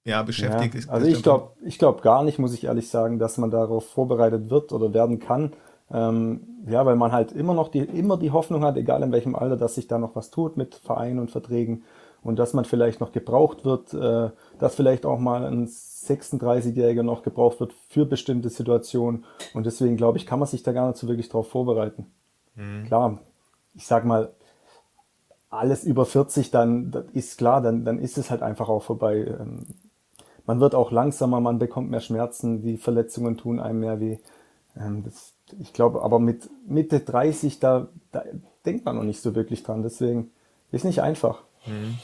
ja, 0.03 0.23
beschäftigt. 0.23 0.85
Ja, 0.85 0.91
also 0.91 1.07
ich 1.07 1.21
glaube 1.21 1.51
ich 1.63 1.77
glaub 1.77 2.01
gar 2.01 2.23
nicht, 2.23 2.39
muss 2.39 2.53
ich 2.53 2.63
ehrlich 2.63 2.89
sagen, 2.89 3.19
dass 3.19 3.37
man 3.37 3.51
darauf 3.51 3.87
vorbereitet 3.89 4.49
wird 4.49 4.71
oder 4.71 4.93
werden 4.93 5.19
kann. 5.19 5.53
Ähm, 5.91 6.41
ja, 6.67 6.85
weil 6.85 6.95
man 6.95 7.11
halt 7.11 7.31
immer 7.31 7.53
noch 7.53 7.69
die, 7.69 7.79
immer 7.79 8.17
die 8.17 8.31
Hoffnung 8.31 8.63
hat, 8.63 8.77
egal 8.77 9.03
in 9.03 9.11
welchem 9.11 9.35
Alter, 9.35 9.57
dass 9.57 9.75
sich 9.75 9.87
da 9.87 9.97
noch 9.97 10.15
was 10.15 10.31
tut 10.31 10.57
mit 10.57 10.75
Vereinen 10.75 11.19
und 11.19 11.31
Verträgen 11.31 11.83
und 12.23 12.37
dass 12.37 12.53
man 12.53 12.65
vielleicht 12.65 12.99
noch 12.99 13.11
gebraucht 13.11 13.65
wird, 13.65 13.93
äh, 13.93 14.29
dass 14.59 14.75
vielleicht 14.75 15.05
auch 15.05 15.19
mal 15.19 15.43
ein 15.45 15.67
36-Jähriger 15.67 17.03
noch 17.03 17.23
gebraucht 17.23 17.59
wird 17.59 17.73
für 17.89 18.05
bestimmte 18.05 18.49
Situationen. 18.49 19.25
Und 19.53 19.65
deswegen 19.65 19.97
glaube 19.97 20.17
ich, 20.17 20.25
kann 20.25 20.39
man 20.39 20.47
sich 20.47 20.63
da 20.63 20.71
gar 20.71 20.87
nicht 20.87 20.97
so 20.97 21.07
wirklich 21.07 21.29
darauf 21.29 21.49
vorbereiten. 21.49 22.05
Mhm. 22.55 22.85
Klar, 22.85 23.19
ich 23.73 23.87
sag 23.87 24.05
mal, 24.05 24.31
alles 25.49 25.83
über 25.83 26.05
40, 26.05 26.51
dann 26.51 26.93
ist 27.13 27.37
klar, 27.37 27.61
dann, 27.61 27.83
dann 27.83 27.99
ist 27.99 28.17
es 28.17 28.31
halt 28.31 28.41
einfach 28.41 28.69
auch 28.69 28.83
vorbei. 28.83 29.35
Ähm, 29.39 29.65
man 30.45 30.59
wird 30.59 30.75
auch 30.75 30.91
langsamer, 30.91 31.39
man 31.41 31.59
bekommt 31.59 31.91
mehr 31.91 31.99
Schmerzen, 31.99 32.61
die 32.61 32.77
Verletzungen 32.77 33.37
tun 33.37 33.59
einem 33.59 33.79
mehr 33.79 33.99
weh. 33.99 34.17
Ähm, 34.77 35.03
das, 35.03 35.33
ich 35.59 35.73
glaube, 35.73 36.03
aber 36.03 36.19
mit 36.19 36.49
Mitte 36.67 37.01
30, 37.01 37.59
da, 37.59 37.87
da 38.11 38.23
denkt 38.65 38.85
man 38.85 38.95
noch 38.95 39.03
nicht 39.03 39.21
so 39.21 39.35
wirklich 39.35 39.63
dran. 39.63 39.83
Deswegen 39.83 40.31
ist 40.71 40.85
nicht 40.85 41.01
einfach. 41.01 41.43
Mhm. 41.65 41.99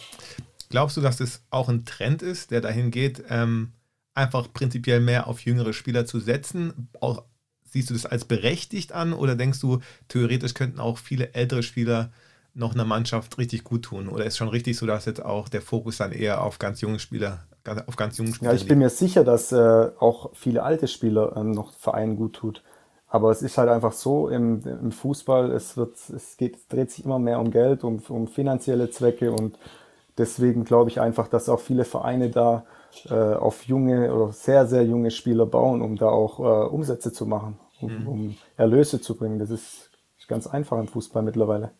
Glaubst 0.70 0.98
du, 0.98 1.02
dass 1.02 1.18
das 1.18 1.44
auch 1.50 1.70
ein 1.70 1.86
Trend 1.86 2.22
ist, 2.22 2.52
der 2.52 2.62
dahin 2.62 2.92
geht, 2.92 3.24
ähm, 3.30 3.74
einfach 4.14 4.52
prinzipiell 4.52 5.00
mehr 5.00 5.28
auf 5.28 5.42
jüngere 5.42 5.74
Spieler 5.74 6.06
zu 6.06 6.20
setzen? 6.20 6.90
Auch, 7.00 7.24
siehst 7.64 7.90
du 7.90 7.94
das 7.94 8.06
als 8.06 8.26
berechtigt 8.26 8.92
an 8.92 9.14
oder 9.14 9.36
denkst 9.36 9.62
du, 9.62 9.80
theoretisch 10.10 10.54
könnten 10.54 10.80
auch 10.80 10.98
viele 10.98 11.34
ältere 11.34 11.64
Spieler 11.64 12.12
noch 12.54 12.74
einer 12.74 12.86
Mannschaft 12.86 13.38
richtig 13.38 13.64
gut 13.64 13.84
tun? 13.86 14.10
Oder 14.10 14.26
ist 14.26 14.38
schon 14.38 14.50
richtig 14.50 14.78
so, 14.78 14.86
dass 14.86 15.06
jetzt 15.06 15.24
auch 15.24 15.48
der 15.50 15.62
Fokus 15.62 15.98
dann 15.98 16.12
eher 16.12 16.42
auf 16.44 16.60
ganz 16.60 16.82
junge 16.82 17.00
Spieler, 17.00 17.48
auf 17.88 17.96
ganz 17.96 18.18
jungen 18.18 18.34
Spieler 18.34 18.52
Ja, 18.52 18.54
ich 18.54 18.66
liegt? 18.66 18.68
bin 18.68 18.80
mir 18.80 18.90
sicher, 18.90 19.24
dass 19.24 19.52
äh, 19.52 19.92
auch 20.00 20.32
viele 20.34 20.64
alte 20.64 20.88
Spieler 20.88 21.36
ähm, 21.38 21.52
noch 21.52 21.74
Vereinen 21.74 22.16
gut 22.16 22.34
tut. 22.34 22.64
Aber 23.10 23.32
es 23.32 23.42
ist 23.42 23.58
halt 23.58 23.70
einfach 23.70 23.94
so 23.94 24.28
im, 24.28 24.62
im 24.66 24.92
Fußball, 24.92 25.52
es 25.52 25.78
wird, 25.78 25.96
es 26.10 26.36
geht, 26.38 26.58
dreht 26.70 26.92
sich 26.92 27.06
immer 27.06 27.20
mehr 27.20 27.40
um 27.40 27.52
Geld, 27.52 27.84
um, 27.84 28.02
um 28.10 28.28
finanzielle 28.28 28.90
Zwecke 28.90 29.32
und 29.32 29.58
deswegen 30.18 30.66
glaube 30.66 30.90
ich 30.90 31.00
einfach, 31.00 31.28
dass 31.28 31.48
auch 31.48 31.60
viele 31.62 31.86
Vereine 31.86 32.30
da 32.30 32.66
äh, 33.10 33.14
auf 33.14 33.64
junge 33.64 34.14
oder 34.14 34.34
sehr, 34.34 34.68
sehr 34.68 34.84
junge 34.84 35.12
Spieler 35.12 35.46
bauen, 35.46 35.82
um 35.82 35.96
da 35.96 36.10
auch 36.10 36.40
äh, 36.40 36.68
Umsätze 36.68 37.14
zu 37.14 37.26
machen, 37.26 37.58
um, 37.80 38.02
mhm. 38.02 38.08
um 38.08 38.36
Erlöse 38.58 39.00
zu 39.00 39.16
bringen. 39.16 39.40
Das 39.40 39.52
ist 39.52 39.90
ganz 40.28 40.48
einfach 40.48 40.78
im 40.78 40.88
Fußball 40.88 41.24
mittlerweile. 41.24 41.72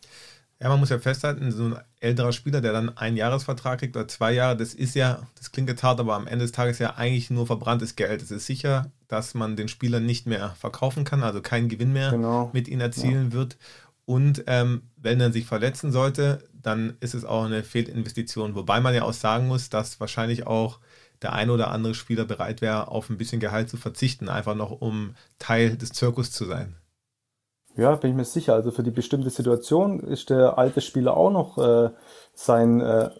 Ja, 0.60 0.68
man 0.68 0.80
muss 0.80 0.88
ja 0.88 0.98
festhalten, 0.98 1.52
so 1.52 1.66
ein 1.66 1.76
älterer 2.00 2.32
Spieler, 2.32 2.60
der 2.60 2.72
dann 2.72 2.96
einen 2.96 3.16
Jahresvertrag 3.16 3.78
kriegt 3.78 3.96
oder 3.96 4.08
zwei 4.08 4.32
Jahre, 4.32 4.56
das 4.56 4.74
ist 4.74 4.96
ja, 4.96 5.22
das 5.36 5.52
klingt 5.52 5.68
jetzt 5.68 5.84
hart, 5.84 6.00
aber 6.00 6.14
am 6.14 6.26
Ende 6.26 6.44
des 6.44 6.52
Tages 6.52 6.80
ja 6.80 6.96
eigentlich 6.96 7.30
nur 7.30 7.46
verbranntes 7.46 7.94
Geld. 7.94 8.22
Es 8.22 8.32
ist 8.32 8.46
sicher, 8.46 8.90
dass 9.06 9.34
man 9.34 9.54
den 9.54 9.68
Spieler 9.68 10.00
nicht 10.00 10.26
mehr 10.26 10.56
verkaufen 10.58 11.04
kann, 11.04 11.22
also 11.22 11.40
keinen 11.40 11.68
Gewinn 11.68 11.92
mehr 11.92 12.10
genau. 12.10 12.50
mit 12.52 12.66
ihm 12.66 12.80
erzielen 12.80 13.26
ja. 13.26 13.32
wird. 13.32 13.56
Und 14.04 14.44
ähm, 14.46 14.82
wenn 14.96 15.20
er 15.20 15.32
sich 15.32 15.46
verletzen 15.46 15.92
sollte, 15.92 16.42
dann 16.52 16.96
ist 17.00 17.14
es 17.14 17.24
auch 17.24 17.44
eine 17.44 17.62
Fehlinvestition. 17.62 18.54
Wobei 18.54 18.80
man 18.80 18.94
ja 18.94 19.02
auch 19.02 19.12
sagen 19.12 19.46
muss, 19.46 19.70
dass 19.70 20.00
wahrscheinlich 20.00 20.46
auch 20.46 20.80
der 21.22 21.34
ein 21.34 21.50
oder 21.50 21.70
andere 21.70 21.94
Spieler 21.94 22.24
bereit 22.24 22.62
wäre, 22.62 22.88
auf 22.88 23.10
ein 23.10 23.18
bisschen 23.18 23.40
Gehalt 23.40 23.68
zu 23.68 23.76
verzichten, 23.76 24.28
einfach 24.28 24.54
noch 24.54 24.70
um 24.70 25.14
Teil 25.38 25.76
des 25.76 25.90
Zirkus 25.90 26.30
zu 26.32 26.46
sein. 26.46 26.74
Ja, 27.78 27.94
bin 27.94 28.10
ich 28.10 28.16
mir 28.16 28.24
sicher. 28.24 28.54
Also 28.54 28.72
für 28.72 28.82
die 28.82 28.90
bestimmte 28.90 29.30
Situation 29.30 30.00
ist 30.00 30.30
der 30.30 30.58
alte 30.58 30.80
Spieler 30.80 31.16
auch 31.16 31.30
noch 31.30 31.58
äh, 31.58 31.90
sein, 32.34 32.80
äh, 32.80 33.10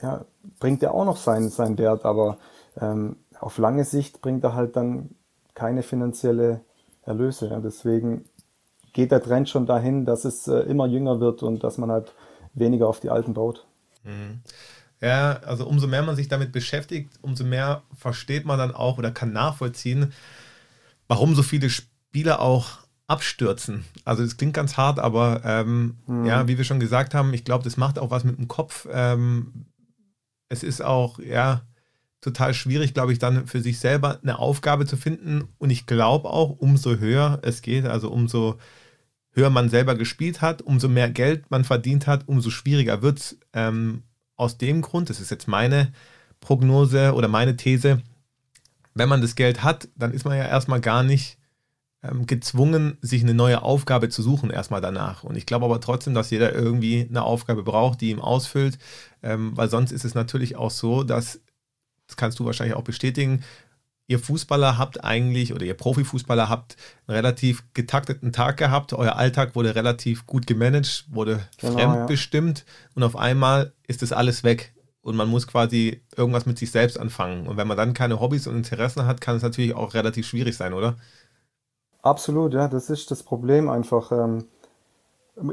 ja, 0.00 0.24
bringt 0.58 0.82
er 0.82 0.94
auch 0.94 1.04
noch 1.04 1.18
seinen, 1.18 1.50
seinen 1.50 1.76
Wert, 1.76 2.06
aber 2.06 2.38
ähm, 2.80 3.16
auf 3.38 3.58
lange 3.58 3.84
Sicht 3.84 4.22
bringt 4.22 4.42
er 4.42 4.54
halt 4.54 4.74
dann 4.74 5.10
keine 5.54 5.82
finanzielle 5.82 6.62
Erlöse. 7.02 7.48
Ja. 7.48 7.60
Deswegen 7.60 8.24
geht 8.94 9.12
der 9.12 9.22
Trend 9.22 9.50
schon 9.50 9.66
dahin, 9.66 10.06
dass 10.06 10.24
es 10.24 10.48
äh, 10.48 10.60
immer 10.60 10.86
jünger 10.86 11.20
wird 11.20 11.42
und 11.42 11.62
dass 11.62 11.76
man 11.76 11.90
halt 11.90 12.14
weniger 12.54 12.88
auf 12.88 13.00
die 13.00 13.10
Alten 13.10 13.34
baut. 13.34 13.66
Mhm. 14.04 14.40
Ja, 15.02 15.40
also 15.44 15.66
umso 15.66 15.86
mehr 15.86 16.02
man 16.02 16.16
sich 16.16 16.28
damit 16.28 16.52
beschäftigt, 16.52 17.18
umso 17.20 17.44
mehr 17.44 17.82
versteht 17.94 18.46
man 18.46 18.58
dann 18.58 18.74
auch 18.74 18.96
oder 18.96 19.10
kann 19.10 19.34
nachvollziehen, 19.34 20.14
warum 21.06 21.34
so 21.34 21.42
viele 21.42 21.68
Spieler 21.68 22.40
auch 22.40 22.78
abstürzen. 23.10 23.84
Also 24.04 24.22
das 24.22 24.36
klingt 24.36 24.54
ganz 24.54 24.76
hart, 24.76 25.00
aber 25.00 25.42
ähm, 25.44 25.96
mhm. 26.06 26.26
ja, 26.26 26.46
wie 26.46 26.56
wir 26.56 26.64
schon 26.64 26.78
gesagt 26.78 27.12
haben, 27.12 27.34
ich 27.34 27.44
glaube, 27.44 27.64
das 27.64 27.76
macht 27.76 27.98
auch 27.98 28.10
was 28.10 28.22
mit 28.22 28.38
dem 28.38 28.46
Kopf. 28.46 28.86
Ähm, 28.90 29.66
es 30.48 30.62
ist 30.62 30.80
auch, 30.80 31.18
ja, 31.18 31.62
total 32.20 32.54
schwierig, 32.54 32.94
glaube 32.94 33.12
ich, 33.12 33.18
dann 33.18 33.48
für 33.48 33.60
sich 33.60 33.80
selber 33.80 34.20
eine 34.22 34.38
Aufgabe 34.38 34.86
zu 34.86 34.96
finden. 34.96 35.48
Und 35.58 35.70
ich 35.70 35.86
glaube 35.86 36.30
auch, 36.30 36.50
umso 36.50 36.96
höher 36.98 37.40
es 37.42 37.62
geht, 37.62 37.84
also 37.86 38.10
umso 38.10 38.58
höher 39.32 39.50
man 39.50 39.68
selber 39.68 39.96
gespielt 39.96 40.40
hat, 40.40 40.62
umso 40.62 40.88
mehr 40.88 41.10
Geld 41.10 41.50
man 41.50 41.64
verdient 41.64 42.06
hat, 42.06 42.28
umso 42.28 42.50
schwieriger 42.50 43.02
wird 43.02 43.18
es. 43.18 43.38
Ähm, 43.52 44.04
aus 44.36 44.56
dem 44.56 44.82
Grund, 44.82 45.10
das 45.10 45.20
ist 45.20 45.30
jetzt 45.30 45.48
meine 45.48 45.92
Prognose 46.38 47.14
oder 47.14 47.26
meine 47.26 47.56
These, 47.56 48.02
wenn 48.94 49.08
man 49.08 49.20
das 49.20 49.34
Geld 49.34 49.64
hat, 49.64 49.88
dann 49.96 50.12
ist 50.12 50.24
man 50.24 50.38
ja 50.38 50.44
erstmal 50.44 50.80
gar 50.80 51.02
nicht 51.02 51.39
gezwungen, 52.26 52.96
sich 53.02 53.22
eine 53.22 53.34
neue 53.34 53.62
Aufgabe 53.62 54.08
zu 54.08 54.22
suchen, 54.22 54.50
erstmal 54.50 54.80
danach. 54.80 55.22
Und 55.22 55.36
ich 55.36 55.44
glaube 55.44 55.66
aber 55.66 55.80
trotzdem, 55.80 56.14
dass 56.14 56.30
jeder 56.30 56.54
irgendwie 56.54 57.06
eine 57.08 57.22
Aufgabe 57.22 57.62
braucht, 57.62 58.00
die 58.00 58.10
ihm 58.10 58.20
ausfüllt, 58.20 58.78
ähm, 59.22 59.54
weil 59.54 59.68
sonst 59.68 59.92
ist 59.92 60.04
es 60.04 60.14
natürlich 60.14 60.56
auch 60.56 60.70
so, 60.70 61.02
dass, 61.02 61.40
das 62.06 62.16
kannst 62.16 62.38
du 62.38 62.46
wahrscheinlich 62.46 62.76
auch 62.76 62.84
bestätigen, 62.84 63.44
ihr 64.06 64.18
Fußballer 64.18 64.78
habt 64.78 65.04
eigentlich 65.04 65.52
oder 65.52 65.66
ihr 65.66 65.74
Profifußballer 65.74 66.48
habt 66.48 66.76
einen 67.06 67.16
relativ 67.16 67.64
getakteten 67.74 68.32
Tag 68.32 68.56
gehabt, 68.56 68.94
euer 68.94 69.16
Alltag 69.16 69.54
wurde 69.54 69.74
relativ 69.74 70.26
gut 70.26 70.46
gemanagt, 70.46 71.04
wurde 71.10 71.46
genau, 71.58 71.74
fremdbestimmt 71.74 72.60
ja. 72.60 72.64
und 72.94 73.02
auf 73.02 73.14
einmal 73.14 73.74
ist 73.86 74.00
das 74.00 74.12
alles 74.12 74.42
weg 74.42 74.72
und 75.02 75.16
man 75.16 75.28
muss 75.28 75.46
quasi 75.46 76.02
irgendwas 76.16 76.46
mit 76.46 76.58
sich 76.58 76.70
selbst 76.70 76.98
anfangen. 76.98 77.46
Und 77.46 77.56
wenn 77.56 77.66
man 77.68 77.76
dann 77.76 77.94
keine 77.94 78.20
Hobbys 78.20 78.46
und 78.46 78.56
Interessen 78.56 79.06
hat, 79.06 79.20
kann 79.20 79.36
es 79.36 79.42
natürlich 79.42 79.74
auch 79.74 79.94
relativ 79.94 80.26
schwierig 80.26 80.56
sein, 80.56 80.74
oder? 80.74 80.96
Absolut, 82.02 82.54
ja, 82.54 82.68
das 82.68 82.90
ist 82.90 83.10
das 83.10 83.22
Problem 83.22 83.68
einfach. 83.68 84.12
Ähm, 84.12 84.44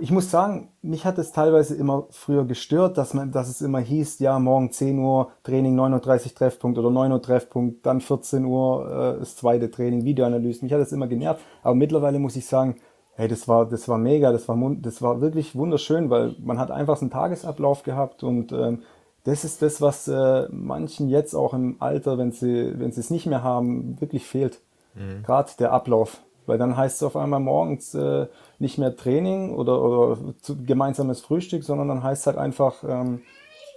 ich 0.02 0.12
muss 0.12 0.32
sagen, 0.32 0.70
mich 0.82 1.06
hat 1.06 1.18
es 1.18 1.32
teilweise 1.32 1.76
immer 1.76 2.08
früher 2.10 2.46
gestört, 2.46 2.98
dass 2.98 3.14
man, 3.14 3.32
dass 3.32 3.48
es 3.48 3.62
immer 3.62 3.80
hieß, 3.80 4.20
ja, 4.20 4.38
morgen 4.40 4.72
10 4.72 5.00
Uhr 5.00 5.32
Training, 5.44 5.80
9.30 5.80 6.26
Uhr 6.26 6.36
Treffpunkt 6.36 6.78
oder 6.78 6.90
9 6.90 7.12
Uhr 7.12 7.22
Treffpunkt, 7.22 7.86
dann 7.86 8.02
14 8.02 8.46
Uhr 8.46 9.16
äh, 9.16 9.20
das 9.20 9.36
zweite 9.36 9.72
Training, 9.72 10.04
Videoanalyse. 10.04 10.64
Mich 10.64 10.74
hat 10.74 10.82
das 10.82 10.92
immer 10.92 11.08
genervt. 11.08 11.42
Aber 11.64 11.76
mittlerweile 11.76 12.20
muss 12.20 12.36
ich 12.36 12.46
sagen, 12.46 12.76
hey, 13.16 13.28
das 13.28 13.48
war, 13.48 13.66
das 13.66 13.88
war 13.88 13.98
mega, 13.98 14.32
das 14.32 14.48
war, 14.48 14.58
das 14.80 15.02
war 15.02 15.22
wirklich 15.22 15.56
wunderschön, 15.56 16.10
weil 16.10 16.36
man 16.40 16.60
hat 16.60 16.72
einfach 16.72 16.98
so 16.98 17.02
einen 17.02 17.12
Tagesablauf 17.12 17.84
gehabt 17.84 18.24
und 18.24 18.52
ähm, 18.52 18.84
das 19.24 19.44
ist 19.44 19.62
das, 19.62 19.82
was 19.82 20.08
äh, 20.08 20.48
manchen 20.52 21.10
jetzt 21.10 21.34
auch 21.34 21.54
im 21.54 21.76
Alter, 21.80 22.18
wenn 22.18 22.32
sie, 22.32 22.80
wenn 22.80 22.92
sie 22.92 23.02
es 23.02 23.10
nicht 23.10 23.26
mehr 23.26 23.44
haben, 23.44 24.00
wirklich 24.00 24.26
fehlt. 24.26 24.62
Mhm. 24.96 25.24
Gerade 25.24 25.52
der 25.60 25.74
Ablauf. 25.74 26.22
Weil 26.48 26.58
dann 26.58 26.76
heißt 26.76 26.98
es 26.98 27.04
auf 27.04 27.16
einmal 27.16 27.42
morgens 27.42 27.94
äh, 27.94 28.26
nicht 28.58 28.78
mehr 28.78 28.96
Training 28.96 29.54
oder, 29.54 29.82
oder 29.82 30.18
gemeinsames 30.66 31.22
Frühstück, 31.22 31.64
sondern 31.64 31.90
dann 31.90 32.04
heißt 32.04 32.22
es 32.22 32.28
halt 32.28 32.38
einfach 32.38 32.84
ähm, 32.88 33.22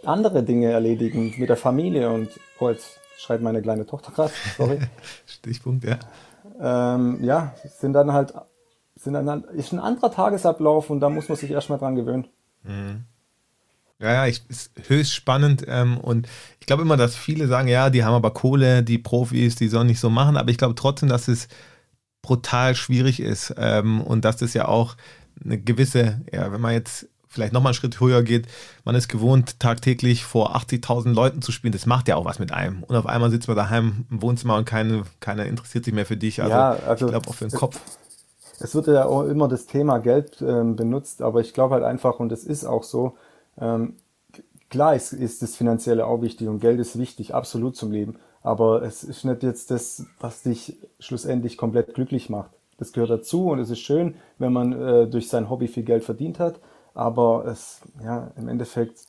andere 0.05 0.43
Dinge 0.43 0.71
erledigen 0.71 1.35
mit 1.37 1.49
der 1.49 1.57
Familie. 1.57 2.11
Und 2.11 2.31
oh, 2.61 2.71
jetzt 2.71 2.99
schreit 3.19 3.43
meine 3.43 3.61
kleine 3.61 3.87
Tochter 3.87 4.13
gerade, 4.13 4.33
sorry. 4.57 4.79
Stichpunkt, 5.27 5.85
ja. 5.85 5.99
Ähm, 6.61 7.19
ja, 7.23 7.55
sind 7.79 7.93
dann 7.93 8.13
halt, 8.13 8.35
sind 8.95 9.15
dann, 9.15 9.45
ist 9.45 9.73
ein 9.73 9.81
anderer 9.81 10.13
Tagesablauf 10.13 10.91
und 10.91 11.01
da 11.01 11.11
muss 11.11 11.29
man 11.29 11.37
sich 11.37 11.51
erstmal 11.51 11.79
dran 11.79 11.97
gewöhnen. 11.97 12.29
Mhm. 12.63 13.05
Ja, 13.99 14.13
ja, 14.13 14.27
ich, 14.27 14.43
ist 14.49 14.73
höchst 14.89 15.13
spannend 15.13 15.65
ähm, 15.69 15.99
und 15.99 16.27
ich 16.59 16.67
glaube 16.67 16.83
immer, 16.83 16.97
dass 16.97 17.17
viele 17.17 17.49
sagen, 17.49 17.69
ja, 17.69 17.91
die 17.91 18.03
haben 18.03 18.15
aber 18.15 18.31
Kohle, 18.31 18.83
die 18.83 18.97
Profis, 18.97 19.57
die 19.57 19.69
sollen 19.69 19.89
nicht 19.89 20.01
so 20.01 20.09
machen, 20.09 20.39
aber 20.39 20.51
ich 20.51 20.57
glaube 20.57 20.75
trotzdem, 20.75 21.11
dass 21.11 21.29
es 21.29 21.49
brutal 22.23 22.75
schwierig 22.75 23.21
ist 23.21 23.55
ähm, 23.57 24.01
und 24.01 24.25
dass 24.25 24.37
das 24.37 24.55
ja 24.55 24.69
auch 24.69 24.97
eine 25.43 25.59
gewisse, 25.59 26.21
ja, 26.33 26.53
wenn 26.53 26.61
man 26.61 26.73
jetzt 26.73 27.09
vielleicht 27.31 27.53
nochmal 27.53 27.71
einen 27.71 27.75
Schritt 27.75 28.01
höher 28.01 28.23
geht, 28.23 28.47
man 28.85 28.95
ist 28.95 29.09
gewohnt, 29.09 29.61
tagtäglich 29.61 30.25
vor 30.25 30.57
80.000 30.57 31.15
Leuten 31.15 31.43
zu 31.43 31.53
spielen, 31.53 31.73
das 31.73 31.87
macht 31.87 32.09
ja 32.09 32.17
auch 32.17 32.25
was 32.25 32.41
mit 32.41 32.53
einem. 32.53 32.83
Und 32.83 32.97
auf 32.97 33.07
einmal 33.07 33.31
sitzt 33.31 33.47
man 33.47 33.57
daheim 33.57 34.05
im 34.11 34.21
Wohnzimmer 34.21 34.57
und 34.57 34.65
keine, 34.65 35.05
keiner 35.21 35.47
interessiert 35.47 35.85
sich 35.85 35.95
mehr 35.95 36.07
für 36.07 36.17
dich. 36.17 36.43
Also, 36.43 36.53
ja, 36.53 36.71
also 36.87 37.07
ich 37.07 37.13
glaube 37.13 37.29
auch 37.29 37.35
für 37.35 37.47
den 37.47 37.57
Kopf. 37.57 37.81
Es 38.59 38.75
wird 38.75 38.89
ja 38.89 39.07
auch 39.07 39.23
immer 39.25 39.49
das 39.49 39.67
Thema 39.67 39.99
Geld 39.99 40.43
ähm, 40.43 40.77
benutzt, 40.77 41.23
aber 41.23 41.41
ich 41.41 41.55
glaube 41.55 41.75
halt 41.75 41.85
einfach, 41.85 42.19
und 42.19 42.31
es 42.33 42.45
ist 42.45 42.65
auch 42.65 42.83
so, 42.83 43.17
ähm, 43.59 43.95
klar 44.69 44.95
ist, 44.95 45.13
ist 45.13 45.41
das 45.41 45.57
Finanzielle 45.57 46.07
auch 46.07 46.21
wichtig 46.21 46.49
und 46.49 46.61
Geld 46.61 46.81
ist 46.81 46.99
wichtig, 46.99 47.35
absolut 47.35 47.77
zum 47.77 47.93
Leben. 47.93 48.17
Aber 48.43 48.83
es 48.83 49.05
ist 49.05 49.25
nicht 49.25 49.43
jetzt 49.43 49.71
das, 49.71 50.07
was 50.19 50.43
dich 50.43 50.77
schlussendlich 50.99 51.57
komplett 51.57 51.95
glücklich 51.95 52.31
macht. 52.31 52.51
Das 52.79 52.93
gehört 52.93 53.11
dazu 53.11 53.49
und 53.49 53.59
es 53.59 53.69
ist 53.69 53.81
schön, 53.81 54.15
wenn 54.39 54.53
man 54.53 54.73
äh, 54.73 55.07
durch 55.07 55.29
sein 55.29 55.51
Hobby 55.51 55.69
viel 55.69 55.83
Geld 55.83 56.05
verdient 56.05 56.39
hat. 56.39 56.61
Aber 56.95 57.45
es, 57.45 57.83
ja, 58.03 58.33
im 58.37 58.49
Endeffekt 58.49 59.07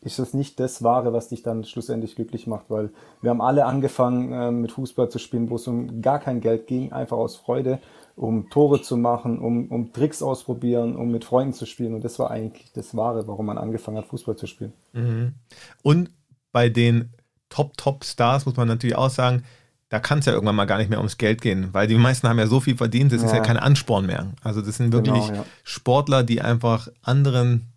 ist 0.00 0.20
es 0.20 0.32
nicht 0.32 0.60
das 0.60 0.84
Wahre, 0.84 1.12
was 1.12 1.28
dich 1.28 1.42
dann 1.42 1.64
schlussendlich 1.64 2.14
glücklich 2.14 2.46
macht, 2.46 2.66
weil 2.68 2.90
wir 3.20 3.30
haben 3.30 3.40
alle 3.40 3.66
angefangen 3.66 4.32
äh, 4.32 4.52
mit 4.52 4.70
Fußball 4.70 5.10
zu 5.10 5.18
spielen, 5.18 5.50
wo 5.50 5.56
es 5.56 5.66
um 5.66 6.00
gar 6.00 6.20
kein 6.20 6.40
Geld 6.40 6.68
ging, 6.68 6.92
einfach 6.92 7.16
aus 7.16 7.36
Freude 7.36 7.80
um 8.18 8.50
Tore 8.50 8.82
zu 8.82 8.96
machen, 8.96 9.38
um, 9.38 9.68
um 9.68 9.92
Tricks 9.92 10.22
ausprobieren, 10.22 10.96
um 10.96 11.10
mit 11.10 11.24
Freunden 11.24 11.52
zu 11.52 11.66
spielen. 11.66 11.94
Und 11.94 12.04
das 12.04 12.18
war 12.18 12.30
eigentlich 12.30 12.72
das 12.72 12.96
Wahre, 12.96 13.26
warum 13.28 13.46
man 13.46 13.58
angefangen 13.58 13.96
hat, 13.96 14.06
Fußball 14.06 14.36
zu 14.36 14.46
spielen. 14.46 14.72
Mhm. 14.92 15.34
Und 15.82 16.10
bei 16.52 16.68
den 16.68 17.10
Top-Top-Stars 17.50 18.46
muss 18.46 18.56
man 18.56 18.68
natürlich 18.68 18.96
auch 18.96 19.10
sagen, 19.10 19.44
da 19.88 20.00
kann 20.00 20.18
es 20.18 20.26
ja 20.26 20.32
irgendwann 20.32 20.56
mal 20.56 20.66
gar 20.66 20.78
nicht 20.78 20.90
mehr 20.90 20.98
ums 20.98 21.16
Geld 21.16 21.40
gehen, 21.40 21.68
weil 21.72 21.86
die 21.86 21.96
meisten 21.96 22.28
haben 22.28 22.38
ja 22.38 22.46
so 22.46 22.60
viel 22.60 22.76
verdient, 22.76 23.12
das 23.12 23.22
ja. 23.22 23.28
ist 23.28 23.32
ja 23.32 23.40
kein 23.40 23.56
Ansporn 23.56 24.06
mehr. 24.06 24.26
Also 24.42 24.60
das 24.60 24.76
sind 24.76 24.92
wirklich 24.92 25.26
genau, 25.26 25.38
ja. 25.38 25.44
Sportler, 25.64 26.22
die 26.22 26.42
einfach 26.42 26.88
anderen 27.02 27.68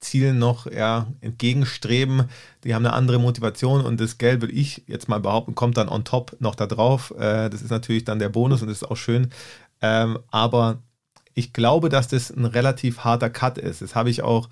Zielen 0.00 0.38
noch 0.38 0.66
ja, 0.66 1.08
entgegenstreben. 1.20 2.24
Die 2.64 2.74
haben 2.74 2.86
eine 2.86 2.94
andere 2.94 3.18
Motivation 3.18 3.84
und 3.84 4.00
das 4.00 4.16
Geld, 4.16 4.40
würde 4.40 4.54
ich 4.54 4.82
jetzt 4.86 5.08
mal 5.08 5.20
behaupten, 5.20 5.54
kommt 5.54 5.76
dann 5.76 5.88
on 5.88 6.04
top 6.04 6.36
noch 6.40 6.54
da 6.54 6.66
drauf. 6.66 7.12
Äh, 7.18 7.50
das 7.50 7.62
ist 7.62 7.70
natürlich 7.70 8.04
dann 8.04 8.18
der 8.18 8.30
Bonus 8.30 8.62
und 8.62 8.68
das 8.68 8.78
ist 8.78 8.88
auch 8.88 8.96
schön. 8.96 9.30
Ähm, 9.82 10.18
aber 10.30 10.78
ich 11.34 11.52
glaube, 11.52 11.88
dass 11.88 12.08
das 12.08 12.30
ein 12.30 12.44
relativ 12.44 13.00
harter 13.00 13.30
Cut 13.30 13.58
ist. 13.58 13.82
Das 13.82 13.94
habe 13.94 14.10
ich 14.10 14.22
auch 14.22 14.48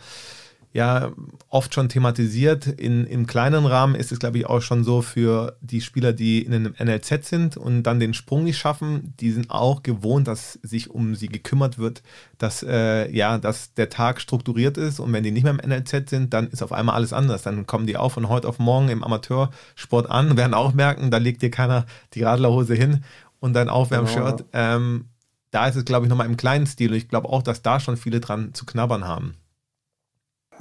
ja 0.73 1.13
oft 1.49 1.75
schon 1.75 1.89
thematisiert. 1.89 2.67
In, 2.67 3.05
Im 3.07 3.27
kleinen 3.27 3.67
Rahmen 3.67 3.95
ist 3.95 4.13
es, 4.13 4.19
glaube 4.19 4.39
ich, 4.39 4.47
auch 4.47 4.61
schon 4.61 4.85
so 4.85 5.03
für 5.03 5.57
die 5.61 5.81
Spieler, 5.81 6.13
die 6.13 6.43
in 6.43 6.55
einem 6.55 6.75
NLZ 6.79 7.27
sind 7.27 7.57
und 7.57 7.83
dann 7.85 8.01
den 8.01 8.15
Sprung 8.15 8.45
nicht 8.45 8.59
schaffen. 8.59 9.15
Die 9.21 9.31
sind 9.31 9.51
auch 9.51 9.83
gewohnt, 9.83 10.29
dass 10.29 10.55
sich 10.63 10.91
um 10.91 11.15
sie 11.15 11.29
gekümmert 11.29 11.79
wird, 11.79 12.03
dass, 12.37 12.63
äh, 12.63 13.11
ja, 13.11 13.39
dass 13.39 13.75
der 13.75 13.89
Tag 13.89 14.21
strukturiert 14.21 14.77
ist. 14.77 15.01
Und 15.01 15.13
wenn 15.13 15.25
die 15.25 15.31
nicht 15.31 15.45
mehr 15.45 15.53
im 15.59 15.71
NLZ 15.71 16.11
sind, 16.11 16.35
dann 16.35 16.49
ist 16.49 16.63
auf 16.63 16.73
einmal 16.73 16.95
alles 16.95 17.13
anders. 17.13 17.43
Dann 17.43 17.67
kommen 17.67 17.87
die 17.87 17.97
auch 17.97 18.13
von 18.13 18.29
heute 18.29 18.49
auf 18.49 18.59
morgen 18.59 18.89
im 18.89 19.03
Amateursport 19.03 20.11
an, 20.11 20.37
werden 20.37 20.55
auch 20.55 20.75
merken, 20.75 21.11
da 21.11 21.19
legt 21.19 21.43
dir 21.43 21.51
keiner 21.51 21.87
die 22.15 22.23
Radlerhose 22.23 22.75
hin 22.75 23.05
und 23.41 23.55
dein 23.55 23.69
Aufwärmshirt. 23.69 24.39
Genau. 24.39 24.77
Ähm, 24.77 25.05
da 25.51 25.67
ist 25.67 25.77
es, 25.77 25.85
glaube 25.85 26.05
ich, 26.05 26.11
nochmal 26.11 26.27
im 26.27 26.37
kleinen 26.37 26.67
Stil. 26.67 26.91
Und 26.91 26.97
ich 26.97 27.09
glaube 27.09 27.29
auch, 27.29 27.43
dass 27.43 27.63
da 27.63 27.81
schon 27.81 27.97
viele 27.97 28.21
dran 28.21 28.53
zu 28.53 28.67
knabbern 28.67 29.05
haben. 29.05 29.35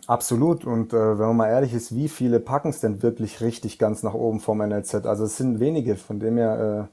Absolut. 0.05 0.65
Und 0.65 0.93
äh, 0.93 1.19
wenn 1.19 1.27
man 1.27 1.37
mal 1.37 1.49
ehrlich 1.49 1.73
ist, 1.73 1.95
wie 1.95 2.09
viele 2.09 2.39
packen 2.39 2.69
es 2.69 2.79
denn 2.79 3.01
wirklich 3.01 3.41
richtig 3.41 3.79
ganz 3.79 4.03
nach 4.03 4.13
oben 4.13 4.39
vom 4.39 4.59
NLZ? 4.59 5.05
Also 5.05 5.25
es 5.25 5.37
sind 5.37 5.59
wenige, 5.59 5.95
von 5.95 6.19
dem 6.19 6.37
her 6.37 6.89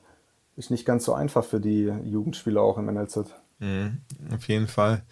äh, 0.57 0.59
ist 0.59 0.71
nicht 0.71 0.85
ganz 0.85 1.05
so 1.05 1.15
einfach 1.15 1.45
für 1.45 1.61
die 1.61 1.93
Jugendspieler 2.05 2.63
auch 2.63 2.79
im 2.79 2.87
NLZ. 2.87 3.27
Mhm, 3.59 3.99
auf 4.33 4.49
jeden 4.49 4.69
Fall. 4.69 5.03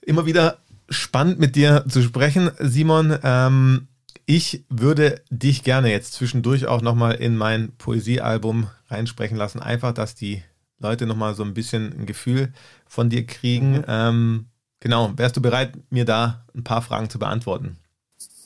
Immer 0.00 0.26
wieder 0.26 0.58
spannend 0.88 1.38
mit 1.38 1.56
dir 1.56 1.84
zu 1.88 2.02
sprechen, 2.02 2.50
Simon. 2.58 3.18
Ähm, 3.22 3.88
ich 4.26 4.64
würde 4.68 5.20
dich 5.30 5.64
gerne 5.64 5.90
jetzt 5.90 6.14
zwischendurch 6.14 6.66
auch 6.66 6.80
nochmal 6.80 7.14
in 7.14 7.36
mein 7.36 7.72
Poesiealbum 7.76 8.68
reinsprechen 8.88 9.36
lassen. 9.36 9.60
Einfach, 9.60 9.92
dass 9.92 10.14
die 10.14 10.42
Leute 10.78 11.06
nochmal 11.06 11.34
so 11.34 11.42
ein 11.42 11.54
bisschen 11.54 11.92
ein 11.92 12.06
Gefühl 12.06 12.52
von 12.86 13.10
dir 13.10 13.26
kriegen. 13.26 13.78
Mhm. 13.78 13.84
Ähm, 13.88 14.46
Genau, 14.84 15.16
wärst 15.16 15.34
du 15.34 15.40
bereit, 15.40 15.72
mir 15.88 16.04
da 16.04 16.44
ein 16.54 16.62
paar 16.62 16.82
Fragen 16.82 17.08
zu 17.08 17.18
beantworten? 17.18 17.78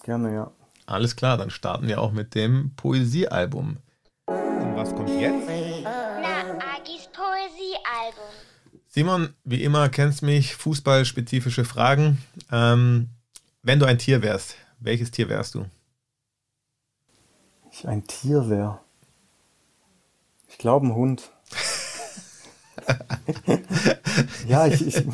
Gerne, 0.04 0.32
ja. 0.32 0.52
Alles 0.86 1.16
klar, 1.16 1.36
dann 1.36 1.50
starten 1.50 1.88
wir 1.88 2.00
auch 2.00 2.12
mit 2.12 2.36
dem 2.36 2.76
Poesiealbum. 2.76 3.78
Und 4.26 4.76
was 4.76 4.94
kommt 4.94 5.10
jetzt? 5.10 5.48
Na, 5.82 6.42
Agis 6.76 7.08
Poesiealbum. 7.12 8.30
Simon, 8.86 9.34
wie 9.42 9.64
immer 9.64 9.88
kennst 9.88 10.22
mich, 10.22 10.54
fußballspezifische 10.54 11.64
Fragen. 11.64 12.18
Ähm, 12.52 13.08
wenn 13.64 13.80
du 13.80 13.86
ein 13.86 13.98
Tier 13.98 14.22
wärst, 14.22 14.54
welches 14.78 15.10
Tier 15.10 15.28
wärst 15.28 15.56
du? 15.56 15.66
Ich 17.72 17.88
ein 17.88 18.06
Tier 18.06 18.48
wäre. 18.48 18.78
Ich 20.46 20.56
glaube 20.56 20.86
ein 20.86 20.94
Hund. 20.94 21.30
ja, 24.46 24.68
ich, 24.68 24.86
ich, 24.86 25.04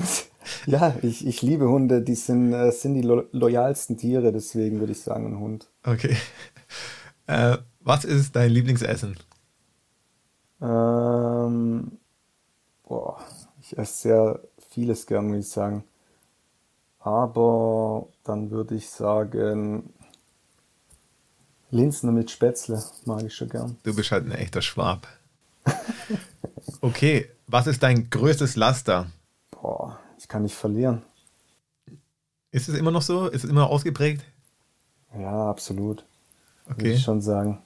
ja, 0.66 0.94
ich, 1.02 1.26
ich 1.26 1.42
liebe 1.42 1.68
Hunde. 1.68 2.02
Die 2.02 2.14
sind, 2.14 2.52
äh, 2.52 2.70
sind 2.72 2.94
die 2.94 3.02
lo 3.02 3.24
loyalsten 3.32 3.96
Tiere, 3.96 4.32
deswegen 4.32 4.80
würde 4.80 4.92
ich 4.92 5.00
sagen 5.00 5.26
ein 5.26 5.40
Hund. 5.40 5.68
Okay. 5.84 6.16
Äh, 7.26 7.56
was 7.80 8.04
ist 8.04 8.36
dein 8.36 8.50
Lieblingsessen? 8.50 9.16
Ähm, 10.60 11.92
boah, 12.86 13.18
ich 13.62 13.78
esse 13.78 14.02
sehr 14.02 14.40
vieles 14.68 15.06
gern, 15.06 15.28
muss 15.28 15.46
ich 15.46 15.48
sagen. 15.48 15.84
Aber 17.00 18.08
dann 18.24 18.50
würde 18.50 18.74
ich 18.74 18.90
sagen, 18.90 19.94
Linsen 21.70 22.14
mit 22.14 22.30
Spätzle 22.30 22.82
mag 23.04 23.22
ich 23.24 23.34
schon 23.34 23.48
gern. 23.48 23.76
Du 23.82 23.94
bist 23.94 24.10
halt 24.10 24.26
ein 24.26 24.32
echter 24.32 24.62
Schwab. 24.62 25.06
okay, 26.80 27.30
was 27.46 27.66
ist 27.66 27.82
dein 27.82 28.10
größtes 28.10 28.56
Laster? 28.56 29.10
Boah, 29.50 29.98
ich 30.24 30.28
kann 30.28 30.42
nicht 30.42 30.54
verlieren. 30.54 31.02
Ist 32.50 32.70
es 32.70 32.78
immer 32.78 32.90
noch 32.90 33.02
so? 33.02 33.26
Ist 33.26 33.44
es 33.44 33.50
immer 33.50 33.60
noch 33.60 33.68
ausgeprägt? 33.68 34.24
Ja, 35.14 35.50
absolut. 35.50 36.06
Okay. 36.64 36.78
Würde 36.78 36.92
ich 36.92 37.02
schon 37.02 37.20
sagen. 37.20 37.60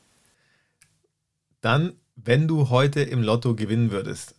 Dann, 1.60 1.92
wenn 2.16 2.48
du 2.48 2.68
heute 2.68 3.00
im 3.02 3.22
Lotto 3.22 3.54
gewinnen 3.54 3.92
würdest, 3.92 4.34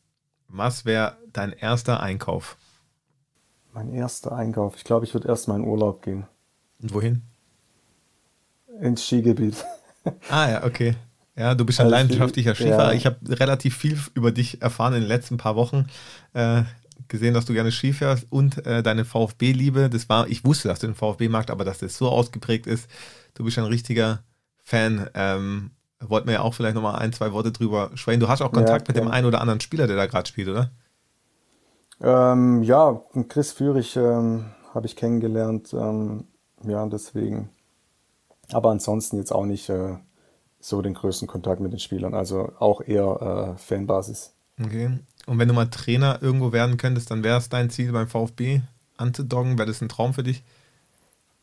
was 0.49 0.83
wäre 0.83 1.15
dein 1.31 1.53
erster 1.53 2.01
Einkauf? 2.01 2.57
Mein 3.71 3.89
erster 3.93 4.33
Einkauf. 4.33 4.75
Ich 4.75 4.83
glaube, 4.83 5.05
ich 5.05 5.13
würde 5.13 5.29
erst 5.29 5.47
mal 5.47 5.55
in 5.55 5.63
Urlaub 5.63 6.01
gehen. 6.01 6.27
Und 6.81 6.93
wohin? 6.93 7.21
Ins 8.81 9.05
Skigebiet. 9.05 9.65
Ah 10.29 10.49
ja, 10.49 10.63
okay. 10.63 10.95
Ja, 11.35 11.53
du 11.53 11.65
bist 11.65 11.79
ein 11.79 11.87
also 11.87 11.95
leidenschaftlicher 11.95 12.55
Skifahrer. 12.55 12.91
Ja. 12.91 12.93
Ich 12.93 13.05
habe 13.05 13.17
relativ 13.39 13.77
viel 13.77 13.99
über 14.13 14.31
dich 14.31 14.61
erfahren 14.61 14.93
in 14.93 15.01
den 15.01 15.07
letzten 15.09 15.37
paar 15.37 15.57
Wochen. 15.57 15.87
Äh, 16.33 16.63
gesehen, 17.07 17.33
dass 17.33 17.45
du 17.45 17.53
gerne 17.53 17.71
Ski 17.71 17.93
fährst 17.93 18.27
und 18.29 18.65
äh, 18.65 18.83
deine 18.83 19.05
VfB-Liebe. 19.05 19.89
Das 19.89 20.09
war, 20.09 20.27
ich 20.27 20.43
wusste, 20.45 20.67
dass 20.67 20.79
du 20.79 20.87
den 20.87 20.95
VfB 20.95 21.29
magst, 21.29 21.51
aber 21.51 21.65
dass 21.65 21.79
das 21.79 21.97
so 21.97 22.09
ausgeprägt 22.09 22.67
ist. 22.67 22.89
Du 23.33 23.43
bist 23.43 23.57
ein 23.57 23.65
richtiger 23.65 24.23
Fan. 24.63 25.09
Ähm, 25.13 25.71
wollten 26.01 26.27
wir 26.27 26.35
ja 26.35 26.41
auch 26.41 26.53
vielleicht 26.53 26.75
nochmal 26.75 26.99
ein, 26.99 27.13
zwei 27.13 27.31
Worte 27.33 27.51
drüber 27.51 27.91
sprechen. 27.95 28.19
Du 28.19 28.27
hast 28.27 28.41
auch 28.41 28.51
Kontakt 28.51 28.87
ja, 28.87 28.93
mit 28.93 29.01
dem 29.01 29.11
einen 29.11 29.27
oder 29.27 29.41
anderen 29.41 29.59
Spieler, 29.59 29.87
der 29.87 29.95
da 29.95 30.05
gerade 30.05 30.27
spielt, 30.27 30.47
oder? 30.47 30.71
Ähm, 32.01 32.63
ja, 32.63 33.01
Chris 33.27 33.51
Führig 33.51 33.95
ähm, 33.97 34.45
habe 34.73 34.85
ich 34.85 34.95
kennengelernt. 34.95 35.73
Ähm, 35.73 36.25
ja, 36.63 36.85
deswegen. 36.85 37.49
Aber 38.51 38.71
ansonsten 38.71 39.17
jetzt 39.17 39.31
auch 39.31 39.45
nicht 39.45 39.69
äh, 39.69 39.97
so 40.59 40.81
den 40.81 40.93
größten 40.93 41.27
Kontakt 41.27 41.61
mit 41.61 41.71
den 41.71 41.79
Spielern. 41.79 42.13
Also 42.13 42.51
auch 42.59 42.81
eher 42.81 43.55
äh, 43.55 43.57
Fanbasis. 43.57 44.33
Okay. 44.63 44.99
Und 45.25 45.37
wenn 45.37 45.47
du 45.47 45.53
mal 45.53 45.67
Trainer 45.67 46.19
irgendwo 46.21 46.51
werden 46.51 46.77
könntest, 46.77 47.11
dann 47.11 47.23
wäre 47.23 47.37
es 47.37 47.49
dein 47.49 47.69
Ziel 47.69 47.91
beim 47.91 48.07
VfB 48.07 48.61
anzudoggen? 48.97 49.57
Wäre 49.57 49.67
das 49.67 49.81
ein 49.81 49.89
Traum 49.89 50.13
für 50.13 50.23
dich? 50.23 50.43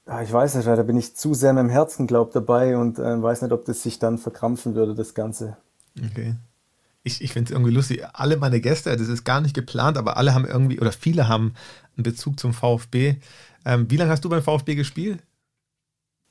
Ja, 0.07 0.23
ich 0.23 0.33
weiß 0.33 0.55
nicht, 0.55 0.67
weil 0.67 0.77
da 0.77 0.83
bin 0.83 0.97
ich 0.97 1.17
zu 1.17 1.35
sehr 1.35 1.53
mit 1.53 1.63
dem 1.63 1.71
Herzen, 1.71 2.07
glaub, 2.07 2.33
dabei 2.33 2.77
und 2.77 2.99
äh, 2.99 3.23
weiß 3.23 3.43
nicht, 3.43 3.53
ob 3.53 3.65
das 3.65 3.83
sich 3.83 3.99
dann 3.99 4.19
verkrampfen 4.19 4.75
würde, 4.75 4.95
das 4.95 5.15
Ganze. 5.15 5.57
Okay. 5.99 6.37
Ich, 7.03 7.23
ich 7.23 7.33
finde 7.33 7.51
es 7.51 7.53
irgendwie 7.53 7.73
lustig. 7.73 8.05
Alle 8.13 8.37
meine 8.37 8.61
Gäste, 8.61 8.97
das 8.97 9.09
ist 9.09 9.25
gar 9.25 9.41
nicht 9.41 9.55
geplant, 9.55 9.97
aber 9.97 10.17
alle 10.17 10.35
haben 10.35 10.45
irgendwie, 10.45 10.81
oder 10.81 10.93
viele 10.93 11.29
haben 11.29 11.55
einen 11.97 12.05
Bezug 12.05 12.39
zum 12.39 12.53
VfB. 12.53 13.17
Ähm, 13.65 13.91
wie 13.91 13.97
lange 13.97 14.11
hast 14.11 14.25
du 14.25 14.29
beim 14.29 14.43
VfB 14.43 14.75
gespielt? 14.75 15.23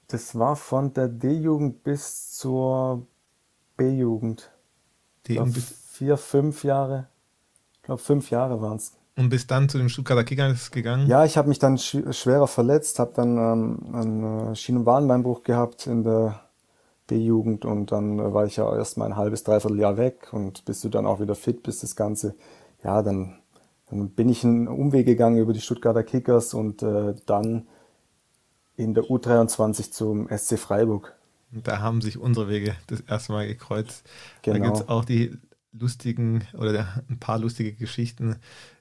Das 0.08 0.38
war 0.38 0.56
von 0.56 0.94
der 0.94 1.08
D-Jugend 1.08 1.84
bis 1.84 2.32
zur 2.32 3.08
B-Jugend. 3.78 4.52
D-Jugend 5.28 5.54
bis 5.54 5.74
vier, 5.92 6.18
fünf 6.18 6.64
Jahre. 6.64 7.08
Ich 7.86 7.88
glaube, 7.88 8.02
fünf 8.02 8.32
Jahre 8.32 8.64
waren 8.64 8.78
es. 8.78 8.94
und 9.16 9.30
bist 9.30 9.52
dann 9.52 9.70
zu 9.70 9.78
den 9.78 9.90
Stuttgarter 9.90 10.24
Kickers 10.24 10.72
gegangen? 10.72 11.06
Ja, 11.08 11.24
ich 11.24 11.38
habe 11.38 11.50
mich 11.50 11.60
dann 11.60 11.78
sch 11.78 11.98
schwerer 12.10 12.48
verletzt, 12.48 12.98
habe 12.98 13.12
dann 13.16 13.38
ähm, 13.38 13.94
einen 13.94 14.56
äh, 14.56 14.72
und 14.72 14.86
Wadenbeinbruch 14.88 15.44
gehabt 15.44 15.86
in 15.86 16.04
der 16.04 16.42
B-Jugend 17.06 17.64
und 17.64 17.92
dann 17.92 18.18
äh, 18.18 18.34
war 18.34 18.48
ich 18.48 18.56
ja 18.56 18.76
erst 18.76 18.98
mal 18.98 19.06
ein 19.06 19.18
halbes, 19.18 19.44
dreiviertel 19.44 19.78
Jahr 19.78 19.98
weg 19.98 20.30
und 20.32 20.66
bis 20.66 20.82
du 20.82 20.90
dann 20.90 21.06
auch 21.06 21.20
wieder 21.20 21.36
fit 21.36 21.62
bist, 21.62 21.84
das 21.84 21.96
Ganze, 21.96 22.34
ja, 22.84 23.04
dann, 23.04 23.38
dann 23.92 24.10
bin 24.10 24.30
ich 24.30 24.44
einen 24.44 24.68
Umweg 24.68 25.06
gegangen 25.06 25.38
über 25.38 25.54
die 25.54 25.62
Stuttgarter 25.62 26.02
Kickers 26.02 26.56
und 26.56 26.82
äh, 26.82 27.14
dann 27.28 27.68
in 28.78 28.96
der 28.96 29.04
U23 29.04 29.92
zum 29.92 30.28
SC 30.36 30.58
Freiburg. 30.58 31.14
Da 31.52 31.82
haben 31.82 32.02
sich 32.02 32.18
unsere 32.18 32.50
Wege 32.50 32.76
das 32.88 33.02
erste 33.02 33.32
Mal 33.32 33.46
gekreuzt. 33.46 34.04
Genau. 34.42 34.58
Da 34.58 34.66
gibt 34.66 34.78
es 34.78 34.90
auch 34.90 35.06
die 35.06 35.38
lustigen 35.78 36.44
oder 36.58 36.88
ein 37.10 37.20
paar 37.20 37.40
lustige 37.40 37.74
Geschichten. 37.74 38.38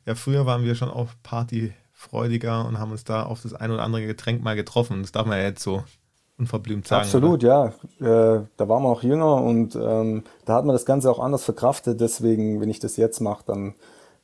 Ja, 0.06 0.14
früher 0.14 0.46
waren 0.46 0.64
wir 0.64 0.74
schon 0.74 0.90
auch 0.90 1.08
partyfreudiger 1.22 2.66
und 2.66 2.78
haben 2.78 2.92
uns 2.92 3.04
da 3.04 3.24
auf 3.24 3.42
das 3.42 3.54
ein 3.54 3.70
oder 3.70 3.82
andere 3.82 4.06
Getränk 4.06 4.42
mal 4.42 4.56
getroffen. 4.56 5.02
Das 5.02 5.12
darf 5.12 5.26
man 5.26 5.38
ja 5.38 5.44
jetzt 5.44 5.62
so 5.62 5.84
unverblümt 6.38 6.86
sagen. 6.86 7.02
Absolut, 7.02 7.44
oder? 7.44 7.74
ja. 8.00 8.36
Äh, 8.36 8.46
da 8.56 8.68
waren 8.68 8.82
wir 8.82 8.88
auch 8.88 9.02
jünger 9.02 9.36
und 9.36 9.76
ähm, 9.76 10.24
da 10.44 10.54
hat 10.54 10.64
man 10.64 10.74
das 10.74 10.84
Ganze 10.84 11.10
auch 11.10 11.20
anders 11.20 11.44
verkraftet. 11.44 12.00
Deswegen, 12.00 12.60
wenn 12.60 12.68
ich 12.68 12.80
das 12.80 12.96
jetzt 12.96 13.20
mache, 13.20 13.44
dann 13.46 13.74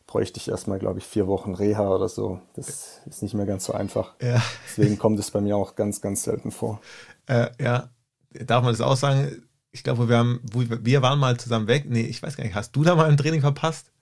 bräuchte 0.06 0.38
ich 0.38 0.48
erstmal, 0.48 0.80
glaube 0.80 0.98
ich, 0.98 1.04
vier 1.04 1.28
Wochen 1.28 1.54
Reha 1.54 1.88
oder 1.88 2.08
so. 2.08 2.40
Das 2.56 3.00
ist 3.06 3.22
nicht 3.22 3.34
mehr 3.34 3.46
ganz 3.46 3.64
so 3.64 3.72
einfach. 3.72 4.14
Ja. 4.20 4.42
Deswegen 4.66 4.98
kommt 4.98 5.20
es 5.20 5.30
bei 5.30 5.40
mir 5.40 5.56
auch 5.56 5.76
ganz, 5.76 6.00
ganz 6.00 6.24
selten 6.24 6.50
vor. 6.50 6.80
Äh, 7.26 7.50
ja, 7.60 7.90
darf 8.32 8.64
man 8.64 8.72
das 8.72 8.80
auch 8.80 8.96
sagen? 8.96 9.42
Ich 9.72 9.84
glaube, 9.84 10.08
wir 10.08 10.18
haben, 10.18 10.40
wir 10.52 11.02
waren 11.02 11.18
mal 11.18 11.36
zusammen 11.36 11.68
weg. 11.68 11.84
Nee, 11.88 12.02
ich 12.02 12.22
weiß 12.22 12.36
gar 12.36 12.44
nicht, 12.44 12.54
hast 12.54 12.74
du 12.74 12.82
da 12.82 12.96
mal 12.96 13.08
ein 13.08 13.16
Training 13.16 13.40
verpasst? 13.40 13.92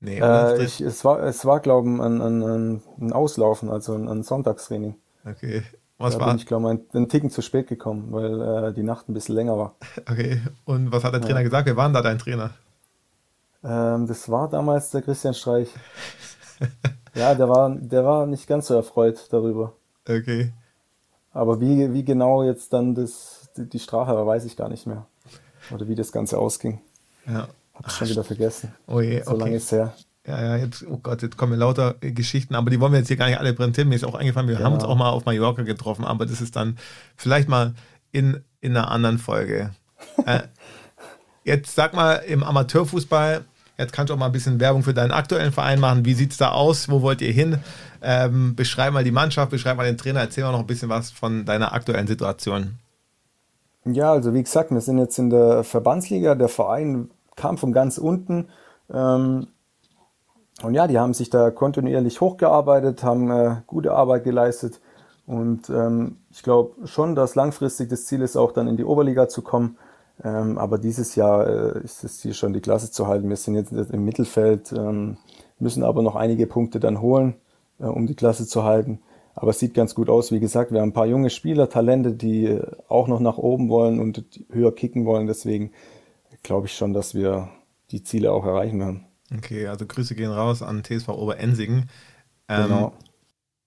Nee, 0.00 0.18
äh, 0.18 0.64
ich, 0.64 0.80
es 0.80 1.04
war, 1.04 1.22
es 1.22 1.44
war 1.44 1.60
glaube 1.60 1.88
ich, 1.88 2.00
ein, 2.00 2.20
ein, 2.20 2.82
ein, 3.00 3.12
Auslaufen, 3.12 3.70
also 3.70 3.94
ein, 3.94 4.08
ein 4.08 4.24
Sonntagstraining. 4.24 4.96
Okay. 5.24 5.62
Was 5.98 6.14
da 6.14 6.20
war? 6.20 6.26
bin 6.28 6.36
ich, 6.38 6.46
glaube 6.46 6.74
ich, 6.74 6.94
einen 6.96 7.08
Ticken 7.08 7.30
zu 7.30 7.42
spät 7.42 7.68
gekommen, 7.68 8.08
weil 8.10 8.42
äh, 8.42 8.72
die 8.72 8.82
Nacht 8.82 9.08
ein 9.08 9.14
bisschen 9.14 9.36
länger 9.36 9.56
war. 9.56 9.76
Okay. 10.10 10.40
Und 10.64 10.90
was 10.90 11.04
hat 11.04 11.14
der 11.14 11.20
Trainer 11.20 11.40
ja. 11.40 11.44
gesagt? 11.44 11.66
Wer 11.66 11.76
war 11.76 11.86
denn 11.86 11.94
da 11.94 12.02
dein 12.02 12.18
Trainer? 12.18 12.50
Ähm, 13.62 14.08
das 14.08 14.28
war 14.28 14.48
damals 14.48 14.90
der 14.90 15.02
Christian 15.02 15.34
Streich. 15.34 15.68
ja, 17.14 17.36
der 17.36 17.48
war, 17.48 17.70
der 17.70 18.04
war 18.04 18.26
nicht 18.26 18.48
ganz 18.48 18.66
so 18.66 18.74
erfreut 18.74 19.28
darüber. 19.30 19.74
Okay. 20.08 20.52
Aber 21.32 21.60
wie, 21.60 21.92
wie 21.92 22.04
genau 22.04 22.42
jetzt 22.42 22.72
dann 22.72 22.96
das, 22.96 23.41
die, 23.56 23.78
Strafe 23.78 24.12
war, 24.12 24.26
weiß 24.26 24.44
ich 24.44 24.56
gar 24.56 24.68
nicht 24.68 24.86
mehr. 24.86 25.06
Oder 25.70 25.88
wie 25.88 25.94
das 25.94 26.12
Ganze 26.12 26.38
ausging. 26.38 26.80
Ja. 27.26 27.48
Hab's 27.74 27.96
schon 27.96 28.08
wieder 28.08 28.24
vergessen. 28.24 28.74
Oh 28.86 29.00
je, 29.00 29.22
so 29.22 29.30
okay. 29.30 29.40
lange 29.40 29.56
ist 29.56 29.72
her. 29.72 29.94
Ja, 30.26 30.40
ja, 30.40 30.56
jetzt, 30.56 30.84
oh 30.88 30.98
Gott, 30.98 31.22
jetzt 31.22 31.36
kommen 31.36 31.58
lauter 31.58 31.94
Geschichten, 32.00 32.54
aber 32.54 32.70
die 32.70 32.78
wollen 32.78 32.92
wir 32.92 33.00
jetzt 33.00 33.08
hier 33.08 33.16
gar 33.16 33.26
nicht 33.26 33.38
alle 33.38 33.54
präsentieren. 33.54 33.88
Mir 33.88 33.96
ist 33.96 34.04
auch 34.04 34.14
eingefallen, 34.14 34.48
wir 34.48 34.56
genau. 34.56 34.66
haben 34.66 34.74
uns 34.74 34.84
auch 34.84 34.94
mal 34.96 35.10
auf 35.10 35.24
Mallorca 35.24 35.62
getroffen, 35.62 36.04
aber 36.04 36.26
das 36.26 36.40
ist 36.40 36.54
dann 36.54 36.78
vielleicht 37.16 37.48
mal 37.48 37.74
in, 38.12 38.44
in 38.60 38.76
einer 38.76 38.90
anderen 38.90 39.18
Folge. 39.18 39.70
äh, 40.26 40.42
jetzt 41.42 41.74
sag 41.74 41.94
mal, 41.94 42.16
im 42.16 42.44
Amateurfußball, 42.44 43.44
jetzt 43.78 43.92
kannst 43.92 44.10
du 44.10 44.14
auch 44.14 44.18
mal 44.18 44.26
ein 44.26 44.32
bisschen 44.32 44.60
Werbung 44.60 44.84
für 44.84 44.94
deinen 44.94 45.10
aktuellen 45.10 45.52
Verein 45.52 45.80
machen. 45.80 46.04
Wie 46.04 46.14
sieht 46.14 46.30
es 46.30 46.36
da 46.36 46.52
aus? 46.52 46.88
Wo 46.88 47.02
wollt 47.02 47.20
ihr 47.20 47.32
hin? 47.32 47.58
Ähm, 48.00 48.54
beschreib 48.54 48.92
mal 48.92 49.04
die 49.04 49.10
Mannschaft, 49.10 49.50
beschreib 49.50 49.76
mal 49.76 49.86
den 49.86 49.98
Trainer, 49.98 50.20
erzähl 50.20 50.44
mal 50.44 50.52
noch 50.52 50.60
ein 50.60 50.66
bisschen 50.66 50.88
was 50.88 51.10
von 51.10 51.44
deiner 51.44 51.72
aktuellen 51.72 52.06
Situation. 52.06 52.78
Ja, 53.84 54.12
also 54.12 54.32
wie 54.32 54.42
gesagt, 54.42 54.70
wir 54.70 54.80
sind 54.80 54.98
jetzt 54.98 55.18
in 55.18 55.30
der 55.30 55.64
Verbandsliga. 55.64 56.34
Der 56.34 56.48
Verein 56.48 57.10
kam 57.34 57.58
von 57.58 57.72
ganz 57.72 57.98
unten. 57.98 58.48
Ähm, 58.92 59.48
und 60.62 60.74
ja, 60.74 60.86
die 60.86 60.98
haben 60.98 61.14
sich 61.14 61.30
da 61.30 61.50
kontinuierlich 61.50 62.20
hochgearbeitet, 62.20 63.02
haben 63.02 63.30
äh, 63.30 63.56
gute 63.66 63.92
Arbeit 63.92 64.22
geleistet. 64.22 64.80
Und 65.26 65.68
ähm, 65.70 66.18
ich 66.30 66.42
glaube 66.42 66.86
schon, 66.86 67.14
dass 67.14 67.34
langfristig 67.34 67.88
das 67.88 68.06
Ziel 68.06 68.22
ist, 68.22 68.36
auch 68.36 68.52
dann 68.52 68.68
in 68.68 68.76
die 68.76 68.84
Oberliga 68.84 69.28
zu 69.28 69.42
kommen. 69.42 69.76
Ähm, 70.22 70.58
aber 70.58 70.78
dieses 70.78 71.16
Jahr 71.16 71.46
äh, 71.46 71.80
ist 71.82 72.04
es 72.04 72.20
hier 72.20 72.34
schon 72.34 72.52
die 72.52 72.60
Klasse 72.60 72.90
zu 72.90 73.08
halten. 73.08 73.28
Wir 73.28 73.36
sind 73.36 73.54
jetzt 73.54 73.72
im 73.72 74.04
Mittelfeld, 74.04 74.72
ähm, 74.72 75.16
müssen 75.58 75.82
aber 75.82 76.02
noch 76.02 76.14
einige 76.16 76.46
Punkte 76.46 76.78
dann 76.78 77.00
holen, 77.00 77.34
äh, 77.80 77.86
um 77.86 78.06
die 78.06 78.14
Klasse 78.14 78.46
zu 78.46 78.62
halten. 78.62 79.00
Aber 79.34 79.50
es 79.50 79.58
sieht 79.58 79.74
ganz 79.74 79.94
gut 79.94 80.10
aus. 80.10 80.30
Wie 80.30 80.40
gesagt, 80.40 80.72
wir 80.72 80.80
haben 80.80 80.90
ein 80.90 80.94
paar 80.94 81.06
junge 81.06 81.30
Spieler, 81.30 81.68
Talente, 81.68 82.12
die 82.12 82.46
äh, 82.46 82.66
auch 82.88 83.08
noch 83.08 83.20
nach 83.20 83.38
oben 83.38 83.68
wollen 83.68 83.98
und 83.98 84.44
höher 84.50 84.74
kicken 84.74 85.06
wollen. 85.06 85.26
Deswegen 85.26 85.72
glaube 86.42 86.66
ich 86.66 86.74
schon, 86.74 86.92
dass 86.92 87.14
wir 87.14 87.48
die 87.90 88.02
Ziele 88.02 88.32
auch 88.32 88.44
erreichen 88.44 88.80
werden. 88.80 89.06
Okay, 89.34 89.66
also 89.66 89.86
Grüße 89.86 90.14
gehen 90.14 90.30
raus 90.30 90.62
an 90.62 90.82
TSV 90.82 91.08
Oberensingen. 91.08 91.88
Ähm, 92.48 92.62
genau. 92.64 92.92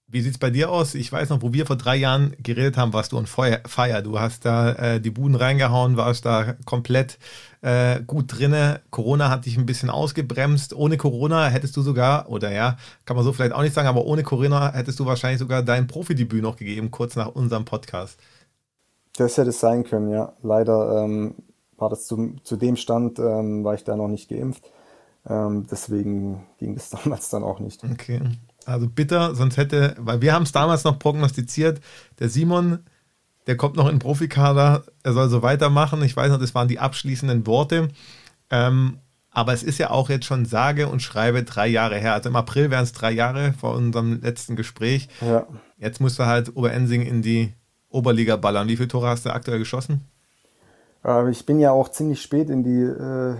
Wie 0.08 0.20
sieht 0.20 0.34
es 0.34 0.38
bei 0.38 0.50
dir 0.50 0.70
aus? 0.70 0.94
Ich 0.94 1.10
weiß 1.10 1.30
noch, 1.30 1.42
wo 1.42 1.52
wir 1.52 1.66
vor 1.66 1.74
drei 1.74 1.96
Jahren 1.96 2.36
geredet 2.40 2.76
haben, 2.76 2.92
warst 2.92 3.10
du 3.10 3.18
on 3.18 3.26
Fire. 3.26 4.02
Du 4.04 4.20
hast 4.20 4.44
da 4.44 4.72
äh, 4.72 5.00
die 5.00 5.10
Buden 5.10 5.34
reingehauen, 5.34 5.96
warst 5.96 6.24
da 6.24 6.54
komplett 6.64 7.18
äh, 7.60 8.00
gut 8.06 8.26
drinne. 8.28 8.82
Corona 8.90 9.30
hat 9.30 9.46
dich 9.46 9.56
ein 9.58 9.66
bisschen 9.66 9.90
ausgebremst. 9.90 10.74
Ohne 10.74 10.96
Corona 10.96 11.48
hättest 11.48 11.76
du 11.76 11.82
sogar, 11.82 12.28
oder 12.28 12.52
ja, 12.52 12.76
kann 13.04 13.16
man 13.16 13.24
so 13.24 13.32
vielleicht 13.32 13.52
auch 13.52 13.62
nicht 13.62 13.74
sagen, 13.74 13.88
aber 13.88 14.04
ohne 14.06 14.22
Corona 14.22 14.72
hättest 14.72 15.00
du 15.00 15.06
wahrscheinlich 15.06 15.40
sogar 15.40 15.64
dein 15.64 15.88
Profidebüt 15.88 16.42
noch 16.42 16.54
gegeben, 16.54 16.92
kurz 16.92 17.16
nach 17.16 17.34
unserem 17.34 17.64
Podcast. 17.64 18.20
Das 19.16 19.36
hätte 19.38 19.50
es 19.50 19.58
sein 19.58 19.82
können, 19.82 20.10
ja. 20.10 20.34
Leider 20.40 21.02
ähm, 21.02 21.34
war 21.78 21.90
das 21.90 22.06
zu, 22.06 22.36
zu 22.44 22.56
dem 22.56 22.76
Stand, 22.76 23.18
ähm, 23.18 23.64
war 23.64 23.74
ich 23.74 23.82
da 23.82 23.96
noch 23.96 24.08
nicht 24.08 24.28
geimpft. 24.28 24.70
Ähm, 25.28 25.66
deswegen 25.68 26.46
ging 26.58 26.76
das 26.76 26.90
damals 27.02 27.28
dann 27.30 27.42
auch 27.42 27.58
nicht. 27.58 27.82
Okay. 27.82 28.20
Also 28.66 28.88
bitter, 28.88 29.34
sonst 29.34 29.56
hätte, 29.56 29.94
weil 29.98 30.20
wir 30.20 30.32
haben 30.32 30.42
es 30.42 30.52
damals 30.52 30.82
noch 30.82 30.98
prognostiziert, 30.98 31.80
der 32.18 32.28
Simon, 32.28 32.80
der 33.46 33.56
kommt 33.56 33.76
noch 33.76 33.86
in 33.86 33.94
den 33.94 33.98
Profikader, 34.00 34.82
er 35.04 35.12
soll 35.12 35.28
so 35.28 35.42
weitermachen. 35.42 36.02
Ich 36.02 36.16
weiß 36.16 36.30
noch, 36.30 36.40
das 36.40 36.54
waren 36.54 36.66
die 36.66 36.80
abschließenden 36.80 37.46
Worte. 37.46 37.88
Ähm, 38.50 38.98
aber 39.30 39.52
es 39.52 39.62
ist 39.62 39.78
ja 39.78 39.90
auch 39.90 40.08
jetzt 40.08 40.24
schon 40.24 40.46
sage 40.46 40.88
und 40.88 41.00
schreibe 41.00 41.44
drei 41.44 41.68
Jahre 41.68 41.98
her. 41.98 42.14
Also 42.14 42.28
im 42.28 42.36
April 42.36 42.70
wären 42.70 42.82
es 42.82 42.92
drei 42.92 43.12
Jahre 43.12 43.52
vor 43.52 43.74
unserem 43.74 44.20
letzten 44.20 44.56
Gespräch. 44.56 45.08
Ja. 45.20 45.46
Jetzt 45.76 46.00
musst 46.00 46.18
du 46.18 46.26
halt 46.26 46.56
Oberensing 46.56 47.02
in 47.02 47.22
die 47.22 47.52
Oberliga 47.88 48.36
ballern. 48.36 48.66
Wie 48.66 48.76
viele 48.76 48.88
Tore 48.88 49.08
hast 49.08 49.26
du 49.26 49.30
aktuell 49.30 49.58
geschossen? 49.60 50.00
Äh, 51.04 51.30
ich 51.30 51.46
bin 51.46 51.60
ja 51.60 51.70
auch 51.70 51.90
ziemlich 51.90 52.20
spät 52.20 52.50
in 52.50 52.64
die, 52.64 52.80
äh, 52.80 53.36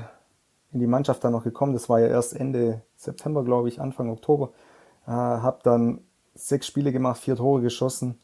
in 0.72 0.80
die 0.80 0.86
Mannschaft 0.86 1.24
dann 1.24 1.32
noch 1.32 1.44
gekommen. 1.44 1.72
Das 1.72 1.88
war 1.88 1.98
ja 1.98 2.06
erst 2.06 2.36
Ende 2.36 2.82
September, 2.96 3.42
glaube 3.42 3.68
ich, 3.68 3.80
Anfang 3.80 4.08
Oktober. 4.10 4.52
Äh, 5.06 5.10
habe 5.10 5.58
dann 5.62 6.00
sechs 6.34 6.66
Spiele 6.66 6.92
gemacht, 6.92 7.18
vier 7.18 7.36
Tore 7.36 7.62
geschossen. 7.62 8.18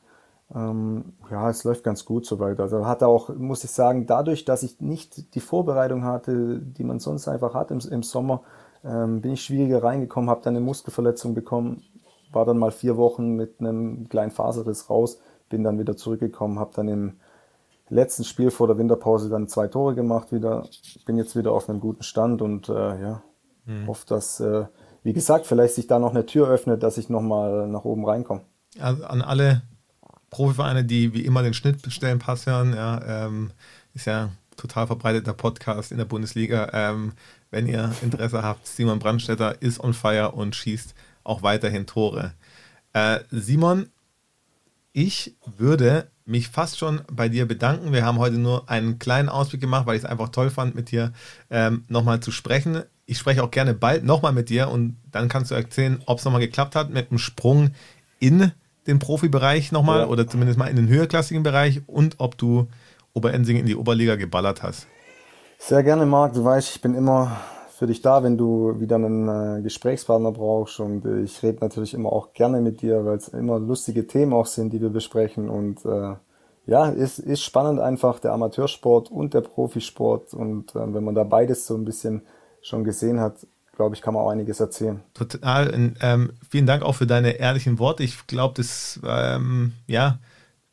Ähm, 0.55 1.15
ja, 1.31 1.49
es 1.49 1.65
läuft 1.65 1.85
ganz 1.85 2.05
gut 2.05 2.27
soweit. 2.27 2.61
Also 2.61 2.87
hatte 2.87 3.07
auch, 3.07 3.31
muss 3.31 3.65
ich 3.65 3.71
sagen, 3.71 4.07
dadurch, 4.07 4.45
dass 4.45 4.63
ich 4.63 4.81
nicht 4.81 5.35
die 5.35 5.41
Vorbereitung 5.41 6.05
hatte, 6.05 6.59
die 6.59 6.85
man 6.85 7.01
sonst 7.01 7.29
einfach 7.29 7.55
hat 7.55 7.71
im, 7.71 7.81
im 7.91 8.03
Sommer, 8.03 8.43
ähm, 8.85 9.21
bin 9.21 9.33
ich 9.33 9.43
schwieriger 9.43 9.83
reingekommen, 9.83 10.29
habe 10.29 10.43
dann 10.43 10.57
eine 10.57 10.65
Muskelverletzung 10.65 11.35
bekommen, 11.35 11.83
war 12.33 12.45
dann 12.45 12.59
mal 12.59 12.71
vier 12.71 12.97
Wochen 12.97 13.35
mit 13.35 13.61
einem 13.61 14.09
kleinen 14.09 14.31
Faserriss 14.31 14.91
raus, 14.91 15.21
bin 15.49 15.65
dann 15.65 15.79
wieder 15.79 15.97
zurückgekommen, 15.97 16.59
habe 16.59 16.73
dann 16.75 16.89
im 16.89 17.17
letzten 17.89 18.25
Spiel 18.25 18.51
vor 18.51 18.67
der 18.67 18.79
Winterpause 18.79 19.29
dann 19.29 19.49
zwei 19.49 19.69
Tore 19.69 19.95
gemacht 19.95 20.33
wieder. 20.33 20.67
Bin 21.05 21.17
jetzt 21.17 21.37
wieder 21.37 21.53
auf 21.53 21.69
einem 21.69 21.81
guten 21.81 22.03
Stand 22.03 22.43
und 22.43 22.69
äh, 22.69 23.01
ja, 23.01 23.23
mhm. 23.67 23.87
hoffe, 23.87 24.07
dass, 24.07 24.41
äh, 24.41 24.65
wie 25.03 25.13
gesagt, 25.13 25.47
vielleicht 25.47 25.75
sich 25.75 25.87
da 25.87 25.99
noch 25.99 26.11
eine 26.11 26.27
Tür 26.27 26.49
öffnet, 26.49 26.83
dass 26.83 26.99
ich 26.99 27.09
nochmal 27.09 27.69
nach 27.69 27.85
oben 27.85 28.05
reinkomme. 28.05 28.43
Also 28.79 29.05
an 29.05 29.23
alle 29.23 29.63
Profivereine, 30.31 30.85
die 30.85 31.13
wie 31.13 31.25
immer 31.25 31.43
den 31.43 31.55
Schnittstellenpass 31.55 32.47
hören, 32.47 32.75
ja, 32.75 33.27
ähm, 33.27 33.51
ist 33.95 34.07
ja 34.07 34.31
total 34.57 34.87
verbreiteter 34.87 35.35
Podcast 35.35 35.93
in 35.93 35.99
der 35.99 36.05
Bundesliga. 36.05 36.71
Ähm, 36.73 37.13
wenn 37.51 37.67
ihr 37.67 37.93
Interesse 38.03 38.43
habt, 38.43 38.67
Simon 38.67 38.99
Brandstätter 38.99 39.61
ist 39.61 39.81
on 39.81 39.93
fire 39.93 40.33
und 40.33 40.57
schießt 40.57 40.95
auch 41.25 41.43
weiterhin 41.43 41.87
Tore. 41.87 42.33
Äh, 42.93 43.21
Simon, 43.31 43.89
ich 44.93 45.37
würde 45.57 46.09
mich 46.25 46.49
fast 46.49 46.79
schon 46.79 47.03
bei 47.11 47.29
dir 47.29 47.47
bedanken. 47.47 47.93
Wir 47.93 48.05
haben 48.05 48.19
heute 48.19 48.39
nur 48.39 48.71
einen 48.71 48.99
kleinen 48.99 49.29
Ausblick 49.29 49.61
gemacht, 49.61 49.87
weil 49.87 49.97
ich 49.97 50.05
es 50.05 50.09
einfach 50.09 50.29
toll 50.31 50.51
fand, 50.51 50.75
mit 50.75 50.91
dir 50.91 51.13
ähm, 51.51 51.85
nochmal 51.89 52.21
zu 52.21 52.31
sprechen. 52.31 52.83
Ich 53.13 53.19
spreche 53.19 53.45
auch 53.45 53.51
gerne 53.51 53.75
bald 53.75 54.05
nochmal 54.05 54.33
mit 54.33 54.49
dir 54.49 54.71
und 54.71 54.97
dann 55.11 55.29
kannst 55.29 55.51
du 55.51 55.55
erzählen, 55.55 56.03
ob 56.07 56.19
es 56.19 56.25
nochmal 56.25 56.41
geklappt 56.41 56.75
hat 56.75 56.89
mit 56.89 57.11
dem 57.11 57.19
Sprung 57.19 57.73
in 58.19 58.53
den 58.87 58.99
Profibereich 58.99 59.71
nochmal 59.71 60.01
ja. 60.01 60.07
oder 60.07 60.27
zumindest 60.27 60.59
mal 60.59 60.69
in 60.69 60.77
den 60.77 60.89
höherklassigen 60.89 61.43
Bereich 61.43 61.83
und 61.87 62.15
ob 62.21 62.39
du 62.39 62.69
Oberensing 63.13 63.59
in 63.59 63.67
die 63.67 63.77
Oberliga 63.77 64.17
geballert 64.17 64.63
hast. 64.63 64.87
Sehr 65.59 65.83
gerne, 65.83 66.07
Marc. 66.07 66.33
Du 66.33 66.43
weißt, 66.43 66.75
ich 66.75 66.81
bin 66.81 66.95
immer 66.95 67.37
für 67.77 67.87
dich 67.87 68.01
da, 68.01 68.23
wenn 68.23 68.39
du 68.39 68.81
wieder 68.81 68.97
einen 68.97 69.59
äh, 69.59 69.61
Gesprächspartner 69.61 70.33
brauchst. 70.33 70.81
Und 70.81 71.05
äh, 71.05 71.21
ich 71.21 71.43
rede 71.43 71.59
natürlich 71.61 71.93
immer 71.93 72.15
auch 72.15 72.33
gerne 72.33 72.63
mit 72.63 72.81
dir, 72.81 73.05
weil 73.05 73.19
es 73.19 73.29
immer 73.29 73.59
lustige 73.59 74.07
Themen 74.07 74.33
auch 74.33 74.47
sind, 74.47 74.73
die 74.73 74.81
wir 74.81 74.89
besprechen. 74.89 75.51
Und 75.51 75.85
äh, 75.85 76.15
ja, 76.65 76.87
ist, 76.89 77.19
ist 77.19 77.43
spannend 77.43 77.79
einfach 77.79 78.21
der 78.21 78.33
Amateursport 78.33 79.11
und 79.11 79.35
der 79.35 79.43
Profisport. 79.43 80.33
Und 80.33 80.75
äh, 80.75 80.95
wenn 80.95 81.05
man 81.05 81.15
da 81.15 81.25
beides 81.25 81.67
so 81.67 81.75
ein 81.75 81.85
bisschen 81.85 82.23
schon 82.63 82.85
gesehen 82.85 83.21
hat, 83.21 83.47
glaube 83.77 83.95
ich, 83.95 84.03
kann 84.03 84.15
man 84.15 84.23
auch 84.23 84.31
einiges 84.31 84.61
erzählen. 84.61 85.01
Total. 85.15 85.93
Ähm, 86.01 86.33
vielen 86.49 86.67
Dank 86.67 86.83
auch 86.83 86.95
für 86.95 87.07
deine 87.07 87.33
ehrlichen 87.33 87.79
Worte. 87.79 88.03
Ich 88.03 88.27
glaube, 88.27 88.55
das, 88.57 89.01
ähm, 89.05 89.73
ja, 89.87 90.19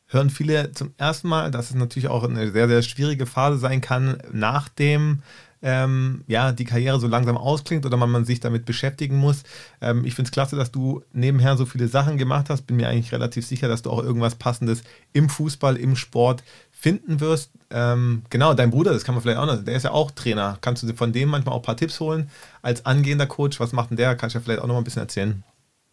hören 0.06 0.30
viele 0.30 0.72
zum 0.72 0.92
ersten 0.98 1.28
Mal, 1.28 1.50
dass 1.50 1.70
es 1.70 1.76
natürlich 1.76 2.08
auch 2.08 2.24
eine 2.24 2.50
sehr, 2.50 2.68
sehr 2.68 2.82
schwierige 2.82 3.26
Phase 3.26 3.58
sein 3.58 3.80
kann, 3.80 4.18
nachdem 4.32 5.22
ähm, 5.62 6.24
ja, 6.26 6.52
die 6.52 6.64
Karriere 6.64 6.98
so 6.98 7.06
langsam 7.06 7.36
ausklingt 7.36 7.84
oder 7.84 7.96
man, 7.96 8.10
man 8.10 8.24
sich 8.24 8.40
damit 8.40 8.64
beschäftigen 8.64 9.16
muss. 9.16 9.42
Ähm, 9.80 10.04
ich 10.04 10.14
finde 10.14 10.28
es 10.28 10.32
klasse, 10.32 10.56
dass 10.56 10.70
du 10.70 11.02
nebenher 11.12 11.56
so 11.56 11.66
viele 11.66 11.88
Sachen 11.88 12.16
gemacht 12.16 12.48
hast. 12.48 12.62
Bin 12.62 12.76
mir 12.76 12.88
eigentlich 12.88 13.12
relativ 13.12 13.46
sicher, 13.46 13.68
dass 13.68 13.82
du 13.82 13.90
auch 13.90 14.02
irgendwas 14.02 14.36
Passendes 14.36 14.82
im 15.12 15.28
Fußball, 15.28 15.76
im 15.76 15.96
Sport 15.96 16.42
finden 16.70 17.20
wirst. 17.20 17.50
Ähm, 17.70 18.22
genau, 18.30 18.54
dein 18.54 18.70
Bruder, 18.70 18.92
das 18.92 19.04
kann 19.04 19.14
man 19.14 19.22
vielleicht 19.22 19.38
auch 19.38 19.46
noch, 19.46 19.62
der 19.62 19.76
ist 19.76 19.84
ja 19.84 19.92
auch 19.92 20.10
Trainer. 20.10 20.58
Kannst 20.60 20.82
du 20.82 20.92
von 20.94 21.12
dem 21.12 21.28
manchmal 21.28 21.54
auch 21.54 21.60
ein 21.60 21.64
paar 21.64 21.76
Tipps 21.76 22.00
holen 22.00 22.30
als 22.62 22.86
angehender 22.86 23.26
Coach? 23.26 23.60
Was 23.60 23.72
macht 23.72 23.90
denn 23.90 23.96
der? 23.96 24.16
Kannst 24.16 24.34
du 24.34 24.38
ja 24.38 24.42
vielleicht 24.42 24.62
auch 24.62 24.66
noch 24.66 24.74
mal 24.74 24.80
ein 24.80 24.84
bisschen 24.84 25.02
erzählen. 25.02 25.44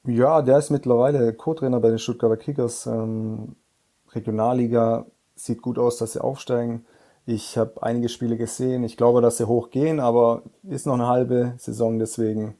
Ja, 0.05 0.41
der 0.41 0.57
ist 0.57 0.69
mittlerweile 0.69 1.33
Co-Trainer 1.33 1.81
bei 1.81 1.89
den 1.89 1.99
Stuttgarter 1.99 2.37
Kickers. 2.37 2.85
Ähm, 2.85 3.57
Regionalliga 4.13 5.05
sieht 5.35 5.61
gut 5.61 5.77
aus, 5.77 5.97
dass 5.97 6.13
sie 6.13 6.23
aufsteigen. 6.23 6.85
Ich 7.29 7.57
habe 7.57 7.83
einige 7.83 8.07
Spiele 8.07 8.37
gesehen. 8.37 8.85
Ich 8.85 8.95
glaube, 8.95 9.21
dass 9.21 9.35
sie 9.35 9.47
hochgehen, 9.47 9.99
aber 9.99 10.43
ist 10.63 10.85
noch 10.85 10.93
eine 10.93 11.07
halbe 11.07 11.55
Saison, 11.57 11.99
deswegen 11.99 12.55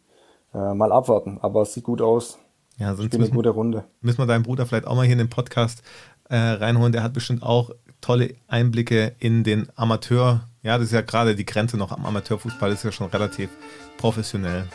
äh, 0.53 0.73
mal 0.73 0.91
abwarten. 0.91 1.38
Aber 1.41 1.62
es 1.62 1.73
sieht 1.73 1.86
gut 1.86 2.01
aus. 2.01 2.38
Ja, 2.77 2.93
sonst 2.93 3.15
eine 3.15 3.30
gute 3.30 3.49
Runde. 3.49 3.86
Müssen 4.01 4.17
wir 4.17 4.25
deinen 4.25 4.43
Bruder 4.43 4.65
vielleicht 4.65 4.86
auch 4.86 4.95
mal 4.95 5.03
hier 5.03 5.13
in 5.13 5.19
den 5.19 5.30
Podcast 5.30 5.84
äh, 6.30 6.36
reinholen. 6.36 6.91
Der 6.91 7.01
hat 7.01 7.13
bestimmt 7.13 7.43
auch 7.43 7.71
tolle 8.01 8.36
Einblicke 8.49 9.15
in 9.19 9.45
den 9.45 9.69
Amateur. 9.75 10.41
Ja, 10.63 10.77
das 10.77 10.88
ist 10.88 10.93
ja 10.93 11.01
gerade 11.01 11.34
die 11.34 11.45
Grenze 11.45 11.77
noch 11.77 11.93
am 11.93 12.06
Amateurfußball, 12.06 12.69
das 12.69 12.80
ist 12.80 12.84
ja 12.84 12.91
schon 12.91 13.08
relativ 13.08 13.49
professionell. 13.97 14.65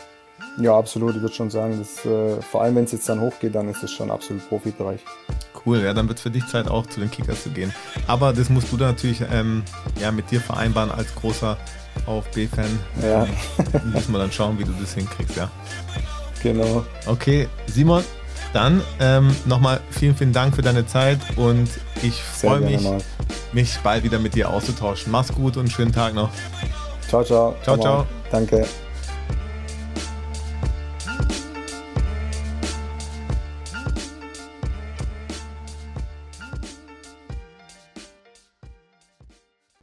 Ja, 0.57 0.77
absolut. 0.77 1.15
Ich 1.15 1.21
würde 1.21 1.33
schon 1.33 1.49
sagen, 1.49 1.79
dass, 1.79 2.05
äh, 2.05 2.41
vor 2.41 2.61
allem 2.61 2.75
wenn 2.75 2.83
es 2.83 2.91
jetzt 2.91 3.09
dann 3.09 3.19
hochgeht, 3.19 3.55
dann 3.55 3.69
ist 3.69 3.83
es 3.83 3.91
schon 3.91 4.11
absolut 4.11 4.47
Profibereich. 4.47 5.01
Cool, 5.65 5.79
ja, 5.79 5.93
dann 5.93 6.07
wird 6.07 6.17
es 6.17 6.23
für 6.23 6.31
dich 6.31 6.45
Zeit 6.47 6.67
auch 6.67 6.85
zu 6.87 6.99
den 6.99 7.09
Kickers 7.09 7.43
zu 7.43 7.49
gehen. 7.49 7.73
Aber 8.07 8.33
das 8.33 8.49
musst 8.49 8.71
du 8.71 8.77
dann 8.77 8.89
natürlich 8.89 9.23
ähm, 9.31 9.63
ja, 9.99 10.11
mit 10.11 10.29
dir 10.29 10.41
vereinbaren 10.41 10.91
als 10.91 11.13
großer 11.15 11.57
VfB-Fan. 12.05 12.79
Ja. 13.01 13.27
müssen 13.85 14.11
wir 14.11 14.19
dann 14.19 14.31
schauen, 14.31 14.59
wie 14.59 14.63
du 14.63 14.71
das 14.79 14.93
hinkriegst, 14.93 15.37
ja. 15.37 15.49
Genau. 16.41 16.85
Okay, 17.07 17.47
Simon, 17.67 18.03
dann 18.51 18.81
ähm, 18.99 19.35
nochmal 19.45 19.79
vielen, 19.89 20.15
vielen 20.15 20.33
Dank 20.33 20.55
für 20.55 20.61
deine 20.61 20.85
Zeit 20.85 21.19
und 21.37 21.69
ich 22.01 22.21
freue 22.21 22.59
mich, 22.59 22.81
mal. 22.81 22.99
mich 23.53 23.79
bald 23.83 24.03
wieder 24.03 24.19
mit 24.19 24.35
dir 24.35 24.49
auszutauschen. 24.49 25.11
Mach's 25.11 25.33
gut 25.33 25.57
und 25.57 25.71
schönen 25.71 25.93
Tag 25.93 26.13
noch. 26.13 26.29
Ciao, 27.07 27.23
ciao. 27.23 27.55
Ciao, 27.63 27.77
ciao. 27.77 28.05
Danke. 28.31 28.65